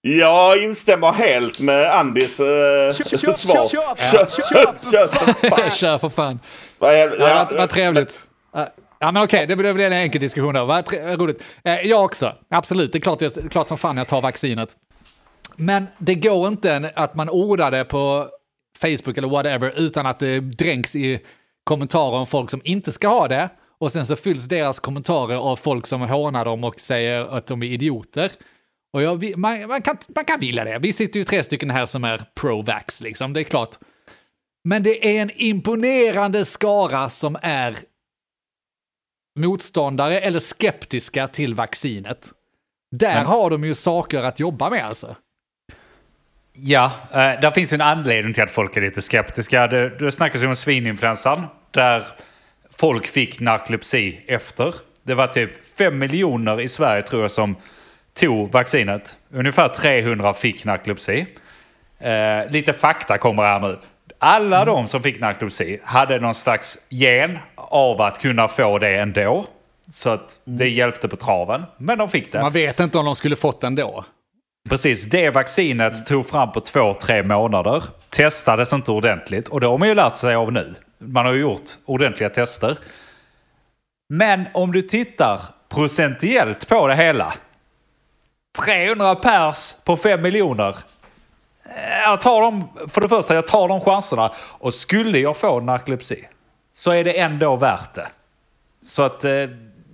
[0.00, 2.46] Jag instämmer helt med Andys eh,
[2.90, 3.68] svar.
[3.68, 4.26] Kör, kör,
[4.90, 5.70] kör, för fan.
[5.76, 6.40] Kör för fan.
[6.78, 8.22] Vad Ja, ja, vad trevligt.
[8.98, 10.64] Ja men okej, det blir det blir en enkel diskussion då.
[10.64, 11.42] Vad roligt.
[11.64, 12.92] Eh, Jag också, absolut.
[12.92, 14.76] Det är klart, det är klart som fan jag tar vaccinet.
[15.56, 18.28] Men det går inte att man ordar det på
[18.80, 21.20] Facebook eller whatever utan att det dränks i
[21.64, 23.48] kommentarer om folk som inte ska ha det.
[23.82, 27.62] Och sen så fylls deras kommentarer av folk som hånar dem och säger att de
[27.62, 28.30] är idioter.
[28.92, 30.78] Och jag, man, man, kan, man kan vilja det.
[30.78, 33.32] Vi sitter ju tre stycken här som är pro-vax, liksom.
[33.32, 33.76] Det är klart.
[34.64, 37.76] Men det är en imponerande skara som är
[39.38, 42.32] motståndare eller skeptiska till vaccinet.
[42.96, 45.16] Där Men- har de ju saker att jobba med alltså.
[46.52, 49.66] Ja, eh, där finns ju en anledning till att folk är lite skeptiska.
[49.66, 52.06] Det, det snackas ju om svininfluensan där
[52.82, 54.74] folk fick narkolepsi efter.
[55.02, 57.56] Det var typ 5 miljoner i Sverige tror jag som
[58.14, 59.16] tog vaccinet.
[59.32, 61.26] Ungefär 300 fick narkolepsi.
[61.98, 63.78] Eh, lite fakta kommer här nu.
[64.18, 69.46] Alla de som fick narkolepsi hade någon slags gen av att kunna få det ändå.
[69.90, 71.62] Så att det hjälpte på traven.
[71.76, 72.40] Men de fick det.
[72.40, 74.04] Man vet inte om de skulle fått den då.
[74.68, 77.84] Precis, det vaccinet tog fram på två, tre månader.
[78.10, 80.74] Testades inte ordentligt och det har man ju lärt sig av nu.
[81.02, 82.78] Man har ju gjort ordentliga tester.
[84.08, 87.34] Men om du tittar procentuellt på det hela.
[88.64, 90.76] 300 pers på 5 miljoner.
[92.04, 94.32] Jag tar dem, för det första, jag tar de chanserna.
[94.38, 96.28] Och skulle jag få narkolepsi
[96.74, 98.06] så är det ändå värt det.
[98.82, 99.30] Så att eh,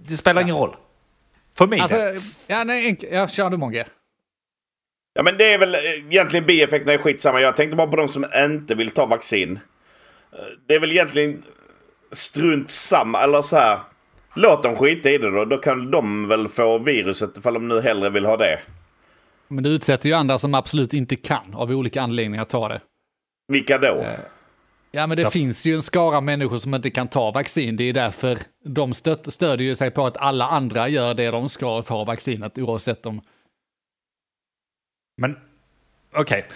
[0.06, 0.76] det spelar ingen roll.
[1.58, 1.80] För mig.
[1.80, 1.96] Alltså,
[2.46, 3.84] ja, nej, enk- ja, kör du Månge.
[5.14, 5.80] Ja men det är väl eh,
[6.10, 7.40] egentligen bieffekterna är skitsamma.
[7.40, 9.58] Jag tänkte bara på de som inte vill ta vaccin.
[10.32, 11.42] Eh, Det är väl egentligen
[12.12, 13.78] strunt samma, eller så här.
[14.34, 15.44] Låt dem skita i det då.
[15.44, 18.60] Då kan de väl få viruset ifall de nu hellre vill ha det.
[19.48, 22.80] Men du utsätter ju andra som absolut inte kan av olika anledningar ta det.
[23.52, 24.06] Vilka då?
[24.90, 27.76] Ja, men det finns ju en skara människor som inte kan ta vaccin.
[27.76, 31.48] Det är därför de stött, stödjer ju sig på att alla andra gör det de
[31.48, 33.20] ska och tar vaccinet oavsett om...
[35.16, 35.36] Men
[36.14, 36.46] okej.
[36.48, 36.54] D-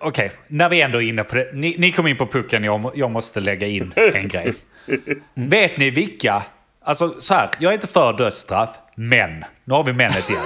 [0.00, 1.50] Okej, när vi ändå är inne på det.
[1.52, 4.54] Ni, ni kom in på pucken, jag, jag måste lägga in en grej.
[5.34, 6.42] Vet ni vilka?
[6.82, 9.44] Alltså så här, jag är inte för dödsstraff, men.
[9.64, 10.42] Nu har vi männet igen.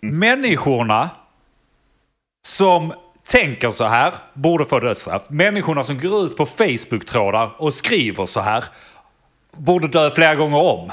[0.00, 1.10] Människorna
[2.46, 2.92] som
[3.26, 5.22] tänker så här borde få dödsstraff.
[5.28, 8.64] Människorna som går ut på Facebook-trådar och skriver så här
[9.56, 10.92] borde dö flera gånger om.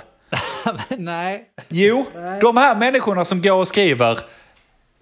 [0.98, 1.46] Nej.
[1.70, 2.06] Jo,
[2.42, 4.20] de här människorna som går och skriver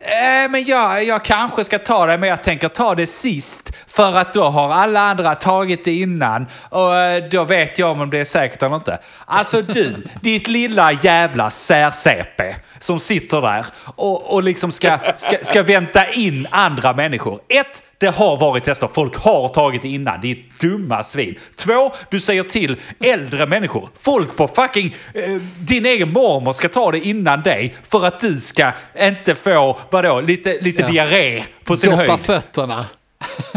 [0.01, 3.73] Äh, men jag, jag kanske ska ta det, men jag tänker ta det sist.
[3.87, 6.45] För att då har alla andra tagit det innan.
[6.69, 8.99] Och eh, då vet jag om det är säkert eller inte.
[9.25, 15.63] Alltså du, ditt lilla jävla sär-CP som sitter där och, och liksom ska, ska, ska
[15.63, 17.41] vänta in andra människor.
[17.49, 18.89] Ett, det har varit tester.
[18.93, 20.21] Folk har tagit det innan.
[20.21, 21.35] Det är dumma svin.
[21.55, 23.89] Två, du säger till äldre människor.
[23.99, 24.95] Folk på fucking...
[25.13, 29.79] Eh, din egen mormor ska ta det innan dig för att du ska inte få,
[29.89, 30.87] vadå, lite, lite Ja.
[30.87, 32.19] diarré på sin Doppa höjd.
[32.19, 32.85] fötterna.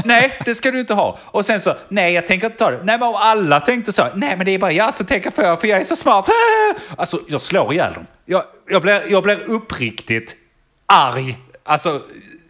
[0.05, 1.19] Nej, det ska du inte ha.
[1.23, 2.81] Och sen så, nej jag tänker inte ta det.
[2.85, 5.57] Nej men om alla tänkte så, nej men det är bara jag som tänker på
[5.61, 6.29] för jag är så smart.
[6.97, 8.07] Alltså jag slår ihjäl dem.
[8.25, 10.37] Jag, jag, blir, jag blir uppriktigt
[10.87, 11.39] arg.
[11.65, 12.01] Alltså,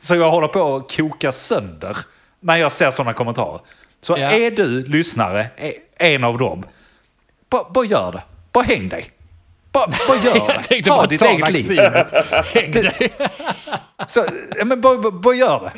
[0.02, 1.96] så jag håller på att koka sönder
[2.40, 3.60] när jag ser sådana kommentarer.
[4.00, 4.30] Så Ja.
[4.30, 5.46] är du lyssnare,
[5.98, 6.64] en av dem,
[7.50, 8.22] bara, bara gör det.
[8.52, 9.10] Bara häng dig.
[9.72, 10.52] Bara, bara gör det.
[10.54, 11.78] Jag tänkte Ta bara ditt ta eget liv.
[12.54, 13.12] Häng dig.
[14.06, 14.24] Så,
[14.64, 15.72] men bara, bara, gör det.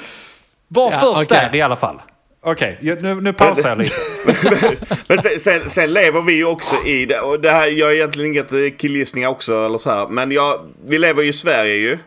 [0.68, 1.48] Var Ja, först okej.
[1.52, 2.02] där i alla fall.
[2.46, 3.94] Okej, jag- nu, nu pausar jag lite.
[5.08, 7.20] Men sen, sen, sen lever vi ju också i det.
[7.20, 10.08] Och det här, jag är egentligen inget eh, killgissningar också eller så här.
[10.08, 11.98] Men jag, vi lever ju i Sverige ju.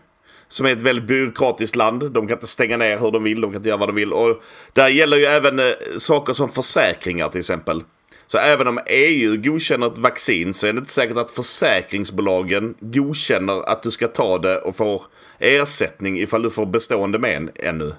[0.47, 2.11] Som är ett väldigt byråkratiskt land.
[2.11, 4.13] De kan inte stänga ner hur de vill, de kan inte göra vad de vill.
[4.13, 4.41] Och
[4.73, 5.65] där gäller ju även eh,
[5.97, 7.83] saker som försäkringar till exempel.
[8.27, 13.69] Så även om EU godkänner ett vaccin så är det inte säkert att försäkringsbolagen godkänner
[13.69, 15.01] att du ska ta det och får
[15.39, 17.93] ersättning ifall du får bestående men ännu.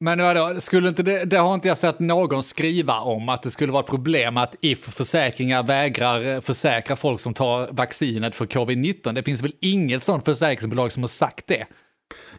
[0.00, 3.50] Men vadå, skulle inte det, det har inte jag sett någon skriva om att det
[3.50, 8.46] skulle vara ett problem att if försäkringar vägrar eh, försäkra folk som tar vaccinet för
[8.46, 9.12] covid-19.
[9.12, 11.66] Det finns väl inget sånt försäkringsbolag som har sagt det?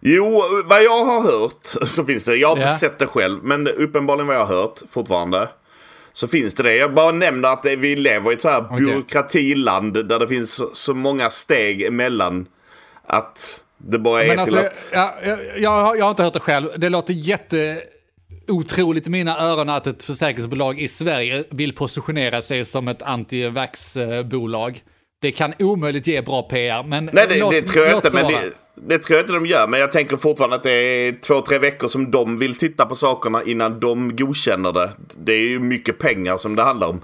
[0.01, 2.35] Jo, vad jag har hört så finns det.
[2.35, 2.73] Jag har inte Ja.
[2.77, 5.49] sett det själv, men uppenbarligen vad jag har hört fortfarande.
[6.13, 6.75] Så finns det det.
[6.75, 8.85] Jag bara nämner att vi lever i ett så här Okej.
[8.85, 12.47] byråkratiland där det finns så många steg emellan
[13.07, 14.89] att det bara är Men till alltså, att...
[14.93, 16.69] jag, jag, jag, har- jag har inte hört det själv.
[16.78, 17.82] Det låter jätte
[18.47, 24.84] otroligt i mina öron att ett försäkringsbolag i Sverige vill positionera sig som ett anti-vax-bolag.
[25.21, 28.09] Det kan omöjligt ge bra PR, men Nej, det, låt- det tror jag inte.
[28.13, 28.51] Men det,
[28.88, 29.67] det tror jag inte de gör.
[29.67, 32.95] Men jag tänker fortfarande att det är två, tre veckor som de vill titta på
[32.95, 34.91] sakerna innan de godkänner det.
[35.17, 37.01] Det är ju mycket pengar som det handlar om.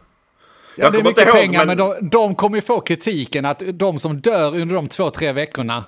[0.76, 3.45] Ja, Jag det är mycket ihåg, pengar, men, men- de, de kommer ju få kritiken
[3.45, 5.84] att de som dör under de två, tre veckorna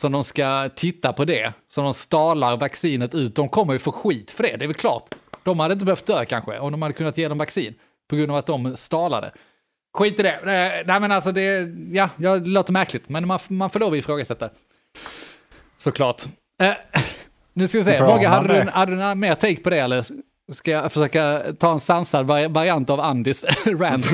[0.00, 3.92] som de ska titta på det, som de stalar vaccinet ut, de kommer ju få
[3.92, 5.14] skit för det, det är väl klart.
[5.42, 7.74] De hade inte behövt dö kanske, om de hade kunnat ge dem vaccin,
[8.10, 9.32] på grund av att de stalade.
[9.98, 10.34] Skit i det.
[10.34, 13.98] Eh, Nej men alltså det, ja, det låter märkligt, men man, man får lov att
[13.98, 14.50] ifrågasätta.
[15.76, 16.22] Såklart.
[16.62, 16.72] Eh,
[17.52, 20.04] nu ska vi se, man hade du, hade du mer take på det eller?
[20.52, 24.06] Ska jag försöka ta en sansad vari- variant av Andys rant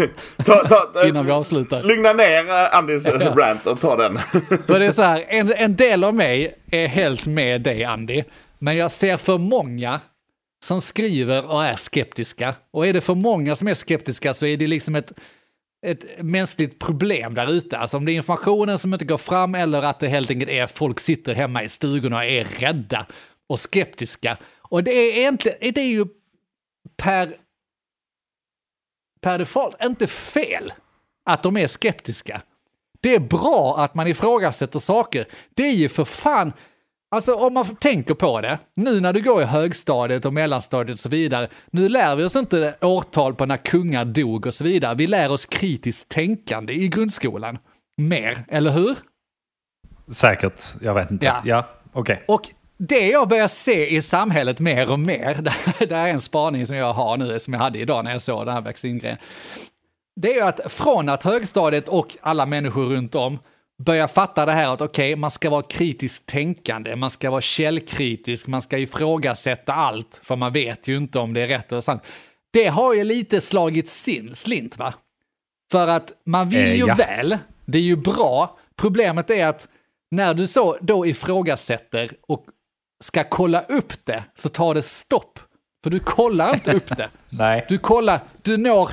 [0.44, 1.82] Ta, ta, innan vi avslutar?
[1.82, 3.06] Lugna ner eh, Andys
[3.36, 4.18] rant och ta den.
[4.66, 8.24] För det är så här, en, en del av mig är helt med dig Andy,
[8.58, 10.00] men jag ser för många
[10.64, 12.54] som skriver och är skeptiska.
[12.70, 15.12] Och är det för många som är skeptiska så är det liksom ett,
[15.86, 17.78] ett mänskligt problem där ute.
[17.78, 20.66] Alltså om det är informationen som inte går fram eller att det helt enkelt är
[20.66, 23.06] folk sitter hemma i stugorna och är rädda
[23.48, 24.36] och skeptiska.
[24.68, 26.06] Och det är egentligen, det är ju
[27.06, 27.36] per,
[29.20, 30.72] per default inte fel
[31.24, 32.42] att de är skeptiska.
[33.00, 35.28] Det är bra att man ifrågasätter saker.
[35.54, 36.52] Det är ju för fan,
[37.10, 40.98] alltså om man tänker på det, nu när du går i högstadiet och mellanstadiet och
[40.98, 44.94] så vidare, nu lär vi oss inte årtal på när kungar dog och så vidare.
[44.94, 47.58] Vi lär oss kritiskt tänkande i grundskolan.
[47.96, 48.96] Mer, eller hur?
[50.08, 51.26] Säkert, jag vet inte.
[51.26, 51.42] Ja.
[51.44, 52.24] Ja, okej.
[52.28, 55.34] Och det jag börjar se i samhället mer och mer,
[55.86, 58.22] det här är en spaning som jag har nu, som jag hade idag när jag
[58.22, 59.18] såg den här vaccingrejen.
[60.20, 63.38] Det är ju att från att högstadiet och alla människor runt om
[63.82, 67.40] börjar fatta det här att okej, okay, man ska vara kritiskt tänkande, man ska vara
[67.40, 71.80] källkritisk, man ska ifrågasätta allt, för man vet ju inte om det är rätt eller
[71.80, 72.02] sant.
[72.52, 74.94] Det har ju lite slagit sin slint, va?
[75.72, 76.94] För att man vill ju Eh, ja.
[76.94, 78.58] väl, det är ju bra.
[78.76, 79.68] Problemet är att
[80.10, 82.44] när du så då ifrågasätter och
[83.04, 85.38] ska kolla upp det så tar det stopp.
[85.84, 87.08] För du kollar inte upp det.
[87.28, 87.66] Nej.
[87.68, 88.90] Du kollar, du når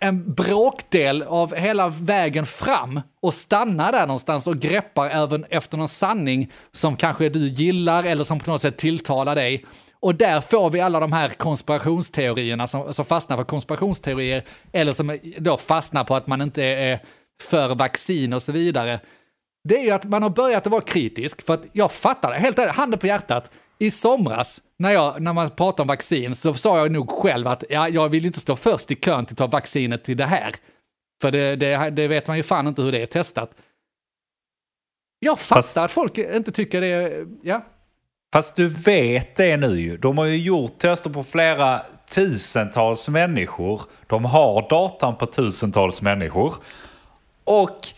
[0.00, 5.88] en bråkdel av hela vägen fram och stannar där någonstans och greppar även efter någon
[5.88, 9.64] sanning som kanske du gillar eller som på något sätt tilltalar dig.
[10.00, 15.18] Och där får vi alla de här konspirationsteorierna som, som fastnar på konspirationsteorier eller som
[15.38, 17.00] då fastnar på att man inte är
[17.42, 19.00] för vaccin och så vidare.
[19.66, 22.38] Det är ju att man har börjat att vara kritisk, för att jag fattar det,
[22.38, 23.50] helt ärligt, handen på hjärtat.
[23.78, 27.64] I somras, när, jag, när man pratade om vaccin, så sa jag nog själv att
[27.68, 30.54] ja, jag vill inte stå först i kön till att ta vaccinet till det här.
[31.22, 33.50] För det, det, det vet man ju fan inte hur det är testat.
[35.18, 37.26] Jag fattar Fast- att folk inte tycker det.
[37.42, 37.64] Ja,
[38.32, 39.96] Fast du vet det nu ju.
[39.96, 41.82] De har ju gjort tester på flera
[42.14, 43.82] tusentals människor.
[44.06, 46.54] De har datan på tusentals människor.
[47.44, 47.88] Och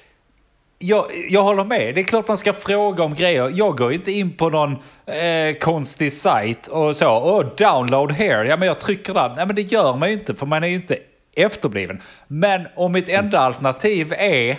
[0.79, 1.95] jag, jag håller med.
[1.95, 3.51] Det är klart man ska fråga om grejer.
[3.55, 4.73] Jag går inte in på någon
[5.07, 7.07] eh, konstig sajt och så.
[7.07, 8.49] Oh, download here.
[8.49, 9.29] Ja, men jag trycker där.
[9.37, 10.99] Nej, men det gör man ju inte för man är ju inte
[11.37, 12.03] efterbliven.
[12.27, 14.57] Men om mitt enda alternativ är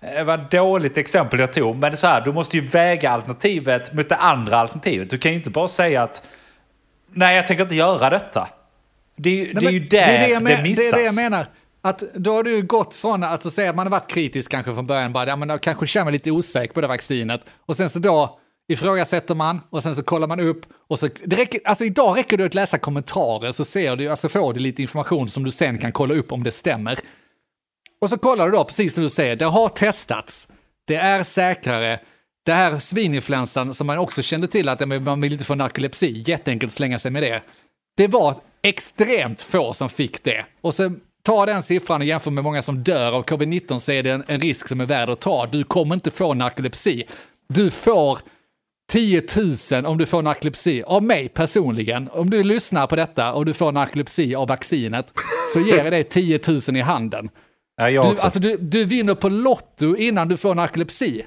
[0.00, 2.66] det var ett dåligt exempel jag tog, men det är så här, du måste ju
[2.66, 5.10] väga alternativet mot det andra alternativet.
[5.10, 6.22] Du kan ju inte bara säga att
[7.12, 8.48] nej, jag tänker inte göra detta.
[9.16, 10.90] Det är, ju- det är ju där det, jag men- missas.
[10.90, 11.46] Det är det jag menar.
[11.84, 14.74] Att då har du gått från att alltså, säga att man har varit kritisk kanske
[14.74, 17.40] från början, bara, ja, men jag kanske känner mig lite osäker på det vaccinet.
[17.66, 21.36] Och sen så då ifrågasätter man och sen så kollar man upp och så, det
[21.36, 24.82] räcker, alltså idag räcker det att läsa kommentarer så ser du, alltså får du lite
[24.82, 26.98] information som du sen kan kolla upp om det stämmer.
[28.00, 30.48] Och så kollar du då, precis som du säger, det har testats.
[30.86, 32.00] Det är säkrare.
[32.44, 36.70] Det här svininfluensan som man också kände till att man vill inte få narkolepsi, jätteenkelt
[36.70, 37.42] att slänga sig med det.
[37.96, 40.44] Det var extremt få som fick det.
[40.60, 44.02] Och så ta den siffran och jämför med många som dör av covid-19 så är
[44.02, 45.46] det en, en risk som är värd att ta.
[45.46, 47.04] Du kommer inte få narkolepsi.
[47.48, 48.18] Du får
[48.92, 49.22] 10
[49.72, 52.08] 000 om du får narkolepsi av mig personligen.
[52.12, 55.12] Om du lyssnar på detta och du får narkolepsi av vaccinet
[55.54, 57.28] så ger jag dig 10 000 i handen.
[57.76, 58.24] Ja, jag Du, också.
[58.24, 61.26] alltså, du, du vinner på Lotto innan du får narkolepsi.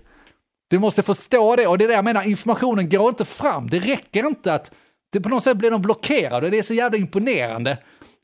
[0.70, 3.70] Du måste förstå det och det är det jag menar, informationen går inte fram.
[3.70, 4.72] Det räcker inte att,
[5.12, 6.50] det på något sätt blir de blockerade.
[6.50, 7.78] Det är så jävla imponerande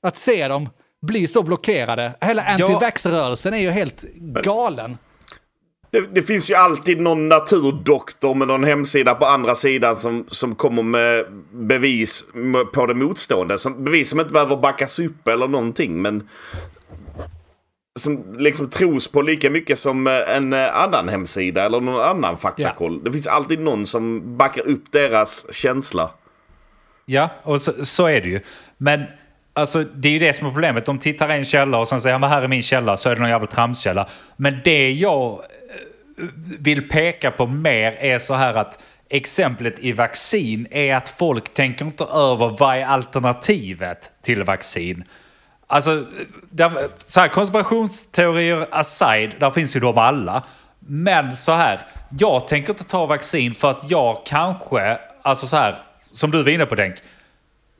[0.04, 0.70] att se dem
[1.02, 2.14] bli så blockerade.
[2.22, 4.06] Hela anti-vax-rörelsen är ju helt
[4.44, 4.98] galen.
[5.92, 10.56] Det, det finns ju alltid någon naturdoktor med någon hemsida på andra sidan som, som
[10.56, 12.26] kommer med bevis
[12.74, 13.58] på det motstående.
[13.58, 16.02] Som, bevis som inte behöver backas upp eller någonting.
[16.02, 16.30] Men
[18.00, 22.38] som liksom tros på lika mycket som eh, en eh, annan hemsida eller någon annan
[22.38, 23.04] faktakoll.
[23.04, 26.12] Det finns alltid någon som backar upp deras känsla.
[27.06, 28.42] Ja, och så, så är det ju.
[28.78, 29.04] Men
[29.54, 30.86] alltså, det är ju det som är problemet.
[30.86, 33.16] De tittar i en källa och sen säger att här är min källa så är
[33.16, 34.10] det någon jävla tramskälla.
[34.36, 36.26] Men det jag eh,
[36.60, 41.86] vill peka på mer är så här att exemplet i vaccin är att folk tänker
[41.86, 45.04] inte över vad är alternativet till vaccin.
[45.68, 46.06] Alltså,
[46.50, 50.44] där, så här, konspirationsteorier aside, där finns ju de alla.
[50.80, 51.80] Men så här,
[52.20, 55.80] jag tänker inte ta vaccin för att jag kanske, alltså så här,
[56.12, 56.96] som du var inne på Denk.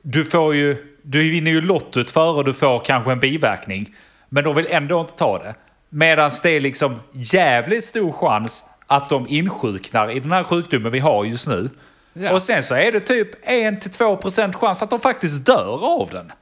[0.02, 3.94] Du får ju, du vinner ju lottot före du får kanske en biverkning.
[4.28, 5.54] Men de vill ändå inte ta det.
[5.88, 10.98] Medan det är liksom jävligt stor chans att de insjuknar i den här sjukdomen vi
[10.98, 11.70] har just nu.
[12.12, 12.32] Ja.
[12.32, 16.32] Och sen så är det typ 1-2% chans att de faktiskt dör av den.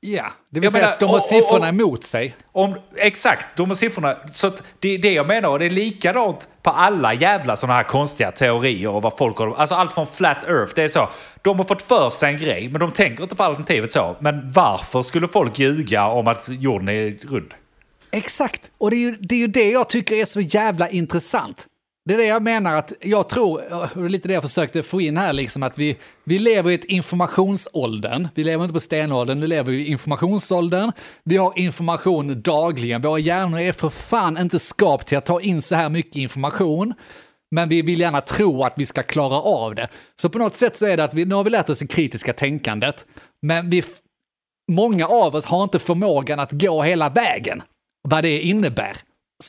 [0.00, 2.34] Ja, det vill Jag säga menar, att de har siffrorna och- emot sig.
[2.52, 4.16] Om, exakt, de har siffrorna.
[4.32, 5.48] Så att det är det jag menar.
[5.48, 9.54] Och det är likadant på alla jävla sådana här konstiga teorier och vad folk har.
[9.54, 10.72] Alltså allt från flat earth.
[10.74, 11.08] Det är så.
[11.42, 14.16] De har fått för sig en grej, men de tänker inte på alternativet så.
[14.20, 17.54] Men varför skulle folk ljuga om att jorden är rund?
[18.10, 21.66] Exakt, och det är, ju, det är ju det jag tycker är så jävla intressant.
[22.08, 25.16] Det är det jag menar att jag tror, och lite det jag försökte få in
[25.16, 28.28] här, liksom att vi, vi lever i ett informationsåldern.
[28.34, 30.92] Vi lever inte på stenåldern, nu lever vi i informationsåldern.
[31.24, 35.62] Vi har information dagligen, våra hjärnor är för fan inte skapt till att ta in
[35.62, 36.94] så här mycket information.
[37.50, 39.88] Men vi vill gärna tro att vi ska klara av det.
[40.20, 41.86] Så på något sätt så är det att vi, nu har vi lärt oss det
[41.86, 43.06] kritiska tänkandet,
[43.42, 43.82] men vi,
[44.72, 47.62] många av oss har inte förmågan att gå hela vägen.
[48.08, 48.96] Vad det innebär.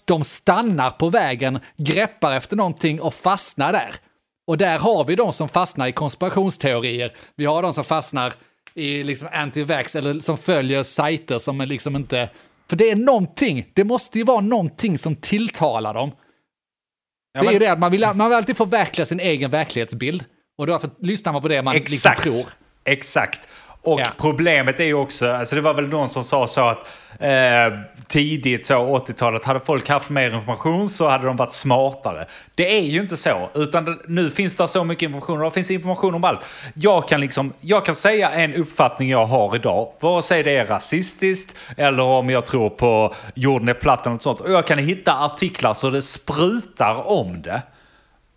[0.05, 3.95] De stannar på vägen, greppar efter någonting och fastnar där.
[4.47, 7.13] Och där har vi de som fastnar i konspirationsteorier.
[7.35, 8.33] Vi har de som fastnar
[8.73, 12.29] i liksom anti-vax eller som följer sajter som är liksom inte...
[12.69, 16.11] För det är någonting, det måste ju vara någonting som tilltalar dem.
[17.33, 20.25] Ja, det är ju det att man vill, man vill alltid förverkliga sin egen verklighetsbild.
[20.57, 22.23] Och därför lyssnar man på det man liksom Exakt.
[22.23, 22.45] tror.
[22.83, 23.47] Exakt.
[23.83, 24.07] Och Ja.
[24.17, 26.87] problemet är ju också, alltså det var väl någon som sa så att
[27.19, 32.25] eh, tidigt så 80-talet hade folk haft mer information så hade de varit smartare.
[32.55, 35.51] Det är ju inte så, utan det, nu finns det så mycket information och det
[35.51, 36.39] finns information om allt.
[36.73, 40.65] Jag kan liksom, jag kan säga en uppfattning jag har idag, vare sig det är
[40.65, 44.39] rasistiskt eller om jag tror på jorden är platt eller något sånt.
[44.39, 47.61] Och jag kan hitta artiklar så det sprutar om det.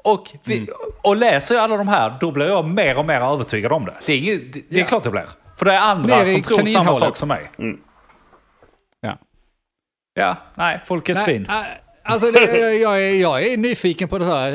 [0.05, 0.69] Och, vi, Mm.
[1.03, 3.95] och läser jag alla de här, då blir jag mer och mer övertygad om det.
[4.07, 4.87] Det är, inget, det, det är Ja.
[4.87, 5.29] klart jag blir.
[5.57, 7.51] För det är andra Ner i som tror samma sak som mig.
[9.01, 9.19] Ja.
[10.15, 11.47] Ja, nej, folk är svin.
[11.49, 14.53] Nej, äh, alltså, det, jag, jag, är, jag är nyfiken på det så här,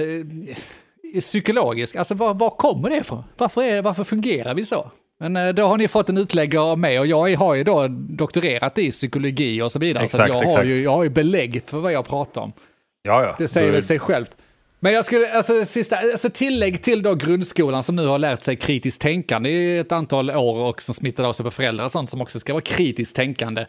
[1.13, 1.95] eh, psykologiskt.
[1.97, 3.23] Alltså, var, var kommer det ifrån?
[3.37, 4.91] Varför, är, varför fungerar vi så?
[5.19, 7.87] Men eh, då har ni fått en utlägg av mig och jag har ju då
[7.89, 10.07] doktorerat i psykologi och så vidare.
[10.07, 10.65] så att Exakt, jag, har exakt.
[10.77, 12.53] ju, jag har ju belägg för vad jag pratar om.
[13.01, 13.35] Ja, ja.
[13.37, 14.31] Det säger väl sig självt.
[14.79, 18.55] Men jag skulle, alltså, sista, alltså tillägg till då grundskolan som nu har lärt sig
[18.55, 22.09] kritiskt tänkande i ett antal år och som smittar av sig på föräldrar och sånt
[22.09, 23.65] som också ska vara kritiskt tänkande.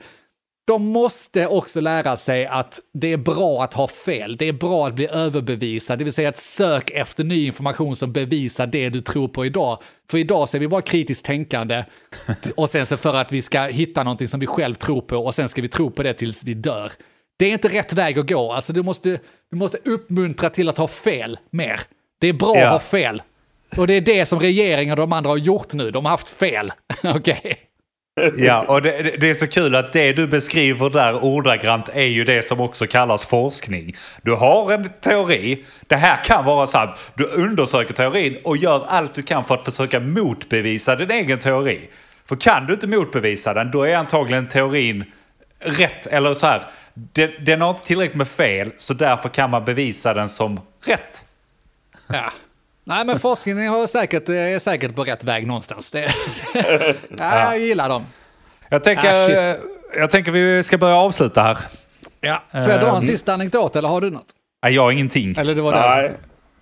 [0.67, 4.37] De måste också lära sig att det är bra att ha fel.
[4.37, 8.13] Det är bra att bli överbevisad, det vill säga att sök efter ny information som
[8.13, 9.83] bevisar det du tror på idag.
[10.11, 11.85] För idag så är vi bara kritiskt tänkande
[12.57, 15.35] och sen så för att vi ska hitta någonting som vi själv tror på och
[15.35, 16.93] sen ska vi tro på det tills vi dör.
[17.39, 18.53] Det är inte rätt väg att gå.
[18.53, 19.09] Alltså, du, måste,
[19.51, 21.81] du måste uppmuntra till att ha fel mer.
[22.21, 22.67] Det är bra Ja.
[22.67, 23.23] att ha fel.
[23.77, 25.91] Och det är det som regeringen och de andra har gjort nu.
[25.91, 26.73] De har haft fel.
[27.05, 27.59] Okej.
[28.37, 32.05] Ja, och det, det- det är så kul att det du beskriver där ordagrant är
[32.05, 33.97] ju det som också kallas forskning.
[34.23, 36.91] Du har en teori, det här kan vara sant.
[37.15, 41.81] Du undersöker teorin och gör allt du kan för att försöka motbevisa din egen teori.
[42.29, 45.05] För kan du inte motbevisa den, då är antagligen teorin
[45.61, 46.07] rätt.
[46.07, 46.63] Eller så här,
[47.13, 51.25] den, den har inte tillräckligt med fel, så därför kan man bevisa den som rätt.
[52.07, 52.33] Ja.
[52.85, 55.91] Nej, men forskningen har säkert, är säkert på rätt väg någonstans.
[55.91, 56.13] Det,
[57.19, 58.07] ja, jag gillar dem.
[58.69, 59.57] Jag tänker, Ah, eh,
[59.97, 61.59] jag tänker vi ska börja avsluta här.
[62.21, 62.43] Ja.
[62.53, 64.27] Får jag dra en sista anekdot eller har du något?
[64.63, 65.35] Nej, jag har ingenting.
[65.39, 65.81] Eller det var det?
[65.81, 66.13] Nej.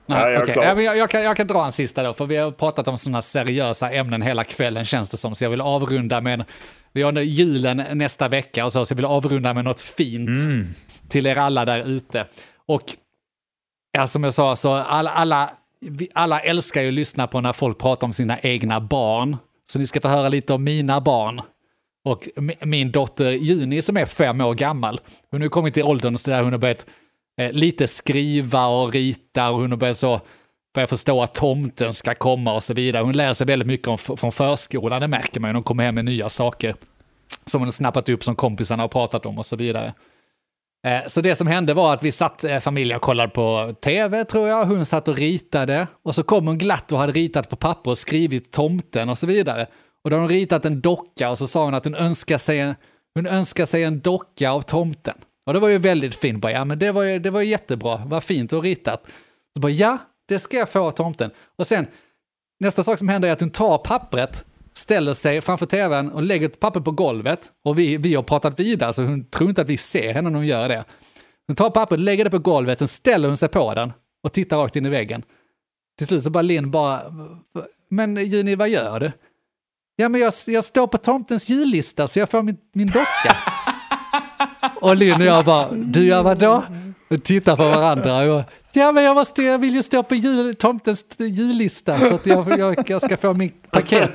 [0.07, 0.65] Nej, jag klar.
[0.65, 2.89] Ja, men jag, jag, kan, jag kan dra en sista då, för vi har pratat
[2.89, 5.35] om sådana seriösa ämnen hela kvällen känns det som.
[5.35, 6.45] Så jag vill avrunda med, en-
[6.93, 10.39] vi har nu julen nästa vecka och så, så jag vill avrunda med något fint
[11.09, 12.27] till er alla där ute.
[12.69, 12.83] Och
[13.93, 15.51] ja, som jag sa, så alla, alla,
[16.15, 19.37] alla älskar ju att lyssna på när folk pratar om sina egna barn.
[19.73, 21.41] Så ni ska få höra lite om mina barn.
[22.05, 25.01] Och mi- min dotter Juni som är fem år gammal,
[25.31, 26.87] hon har kommit till åldern så där hon har börjat
[27.41, 30.21] eh, lite skriva och rita och hon har börjat så
[30.75, 33.03] börjar förstå att tomten ska komma och så vidare.
[33.03, 35.55] Hon lär sig väldigt mycket om, från förskolan, det märker man ju.
[35.55, 36.75] De kommer hem med nya saker
[37.45, 39.95] som hon har snappat upp som kompisarna har pratat om och så vidare.
[40.87, 44.25] Eh, Så det som hände var att vi satt, eh, familjen och kollade på tv
[44.25, 47.57] tror jag, hon satt och ritade och så kom hon glatt och hade ritat på
[47.57, 49.67] papper och skrivit tomten och så vidare.
[50.05, 52.59] Och då har hon ritat en docka och så sa hon att hon önskar sig
[52.61, 52.75] en,
[53.15, 55.15] hon önskar sig en docka av tomten.
[55.47, 57.47] Och det var ju väldigt fint, bara, ja men det var ju, det var ju
[57.51, 59.07] jättebra, vad fint och ritat.
[59.55, 61.31] Så bara, ja, det ska jag få av tomten.
[61.59, 61.87] Och sen,
[62.61, 64.45] nästa sak som händer är att hon tar pappret,
[64.75, 67.53] ställer sig framför tvn och lägger ett papper på golvet.
[67.65, 70.37] Och vi, vi har pratat vidare, så hon tror inte att vi ser henne när
[70.37, 70.85] hon gör det.
[71.47, 73.93] Hon tar pappret, lägger det på golvet, sen ställer hon sig på den
[74.23, 75.23] och tittar rakt in i väggen.
[75.99, 77.03] Till slut så bara Linn bara,
[77.91, 79.13] men Juni vad gör du?
[79.97, 83.37] Ja men jag, jag står på tomtens jullista så jag får min, min docka.
[84.81, 86.63] och Linn och jag bara, du gör vadå?
[87.11, 90.15] Och tittar på varandra och jag, ja men jag, måste, jag vill ju stå på
[90.15, 94.11] jul, tomtens jullista så att jag, jag, jag ska få min paket.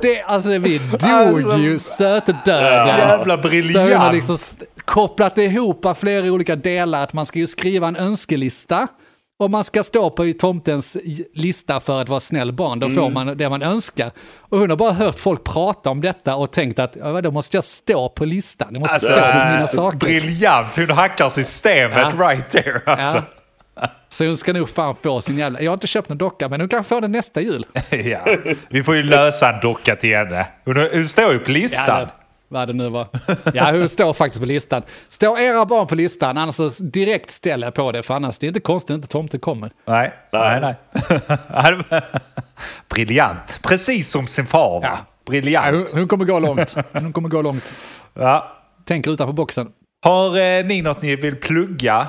[0.00, 2.86] Det, alltså vi dog ju sötdöden.
[2.86, 4.14] Jävla Där hon har briljant!
[4.14, 4.36] liksom
[4.84, 8.88] kopplat ihop flera olika delar, att man ska ju skriva en önskelista
[9.40, 10.96] och man ska stå på tomtens
[11.34, 14.10] lista för att vara snäll barn, då får man det man önskar.
[14.38, 17.56] Och hon har bara hört folk prata om detta och tänkt att ja, då måste
[17.56, 19.98] jag stå på listan, jag måste Alltså, stå på mina äh, saker.
[19.98, 20.76] briljant!
[20.76, 22.28] Hon hackar systemet Ja.
[22.30, 22.80] right there.
[22.86, 23.22] Alltså.
[24.08, 25.60] Så hon ska nog fan få sin jävla...
[25.60, 27.66] Jag har inte köpt någon docka, men hon kan få den nästa jul.
[27.90, 28.18] Ja.
[28.68, 30.46] Vi får ju lösa en docka till henne.
[30.64, 31.84] Hon, hon står ju på listan.
[32.00, 32.08] Ja,
[32.50, 33.08] vad det nu var.
[33.54, 34.82] Ja, hon står faktiskt på listan.
[35.08, 38.48] Står era barn på listan, annars direkt ställer jag på det, för annars det är
[38.48, 39.70] inte konstigt att inte tomten kommer.
[39.84, 40.74] Nej, nej, nej.
[42.88, 43.60] Briljant.
[43.62, 44.80] Precis som sin far?
[44.82, 44.88] Ja.
[44.88, 45.90] Ja, hon, Briljant.
[45.92, 46.76] hon kommer gå långt.
[46.92, 47.74] Hon kommer gå långt.
[48.14, 48.56] Ja.
[48.84, 49.72] Tänker utanför boxen.
[50.04, 52.06] Har eh, ni något ni vill plugga?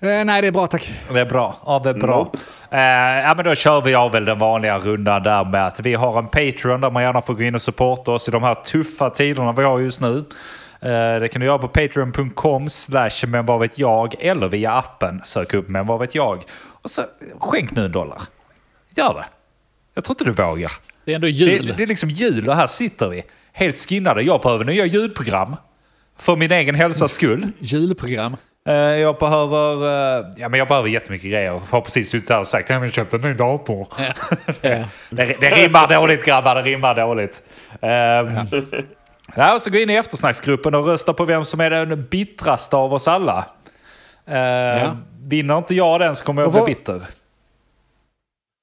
[0.00, 0.92] Eh, nej, det är bra tack.
[1.12, 1.56] Det är bra.
[1.66, 2.16] Ja, det är bra.
[2.16, 2.38] Nope.
[2.70, 5.94] Eh, ja, men då kör vi av väl den vanliga rundan där med att vi
[5.94, 8.54] har en Patreon där man gärna får gå in och supporta oss i de här
[8.54, 10.24] tuffa tiderna vi har just nu.
[10.80, 15.20] Eh, det kan du göra på patreon.com slash men vad vet jag eller via appen.
[15.24, 16.44] Sök upp men vad vet jag.
[16.82, 17.02] Och så
[17.38, 18.22] skänk nu en dollar.
[18.96, 19.24] Gör det.
[19.94, 20.72] Jag tror inte du vågar.
[21.04, 21.74] Det är ändå Det, jul.
[21.76, 23.22] det är liksom jul och här sitter vi.
[23.52, 24.22] Helt skinnade.
[24.22, 25.56] Jag behöver nya ljudprogram.
[26.18, 27.48] För min egen hälsas skull.
[27.58, 28.36] Julprogram.
[28.68, 29.84] Eh, Jag behöver,
[30.18, 31.44] eh, ja, men jag behöver jättemycket grejer.
[31.52, 33.88] Jag har precis suttit här och sagt att jag köpt en ny dator.
[34.60, 34.84] Ja.
[35.10, 37.42] Det, det rimmar dåligt grabbar, det rimmar dåligt.
[37.80, 38.62] Um,
[39.36, 39.54] ja.
[39.54, 42.92] och så gå in i eftersnacksgruppen och rösta på vem som är den bittraste av
[42.94, 43.44] oss alla.
[44.30, 44.92] Uh,
[45.26, 47.02] Vinner inte jag den så kommer jag Och bli vad- bitter.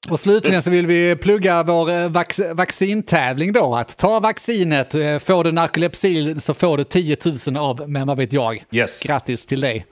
[0.09, 3.75] Och slutligen så vill vi plugga vår eh, vax vaccintävling då.
[3.75, 8.17] Att ta vaccinet, eh, får du narkolepsi så får du 10 000 av Men vad
[8.17, 8.63] vet jag.
[8.71, 9.03] Yes.
[9.03, 9.85] Grattis till dig.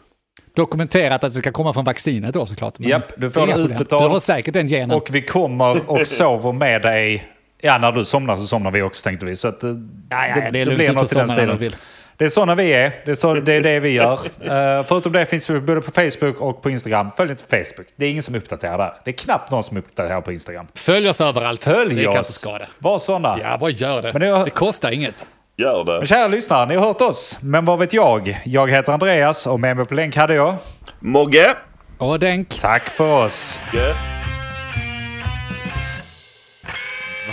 [0.56, 2.80] Dokumenterat att det ska komma från vaccinet då såklart.
[2.80, 4.04] Men Japp, du får det utbetalt.
[4.04, 4.92] Du har säkert den genen.
[4.92, 7.28] Och vi kommer och sover med dig.
[7.62, 9.36] Ja, när du somnar så somnar vi också tänkte vi.
[9.36, 9.70] Så att, eh,
[10.10, 11.74] ja, ja, det är lugnt, blir något i den stilen.
[12.18, 12.92] Det är sådana vi är.
[13.06, 14.14] Det är, så, det, är det vi gör.
[14.42, 17.12] Eh, förutom det finns vi både på Facebook och på Instagram.
[17.18, 17.88] Följ inte Facebook.
[17.96, 18.94] Det är ingen som uppdaterar där.
[19.06, 20.68] Det är knappt någon som uppdaterar på Instagram.
[20.76, 21.64] Följ oss överallt.
[21.64, 22.34] Följ det kan inte oss.
[22.34, 22.66] skada.
[22.80, 23.40] Var sådana.
[23.42, 24.14] Ja, bara gör det.
[24.14, 25.28] Men det är- Det kostar inget.
[25.58, 26.06] Gör Men det.
[26.08, 27.38] kära lyssnare, ni har hört oss.
[27.42, 28.42] Men vad vet jag?
[28.46, 30.56] Jag heter Andreas och med mig på länk hade jag.
[31.00, 31.56] Mogge.
[31.98, 32.50] Och denk.
[32.62, 33.60] Tack för oss.
[33.74, 33.96] Yeah.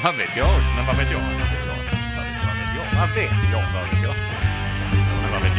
[0.05, 0.47] Vad vet jag?
[0.77, 1.19] Men vad vet jag?
[1.21, 1.77] Vad vet jag?
[2.17, 3.01] Vad vet jag?
[3.01, 3.61] Vad vet jag?
[3.63, 4.30] Men vad vet jag?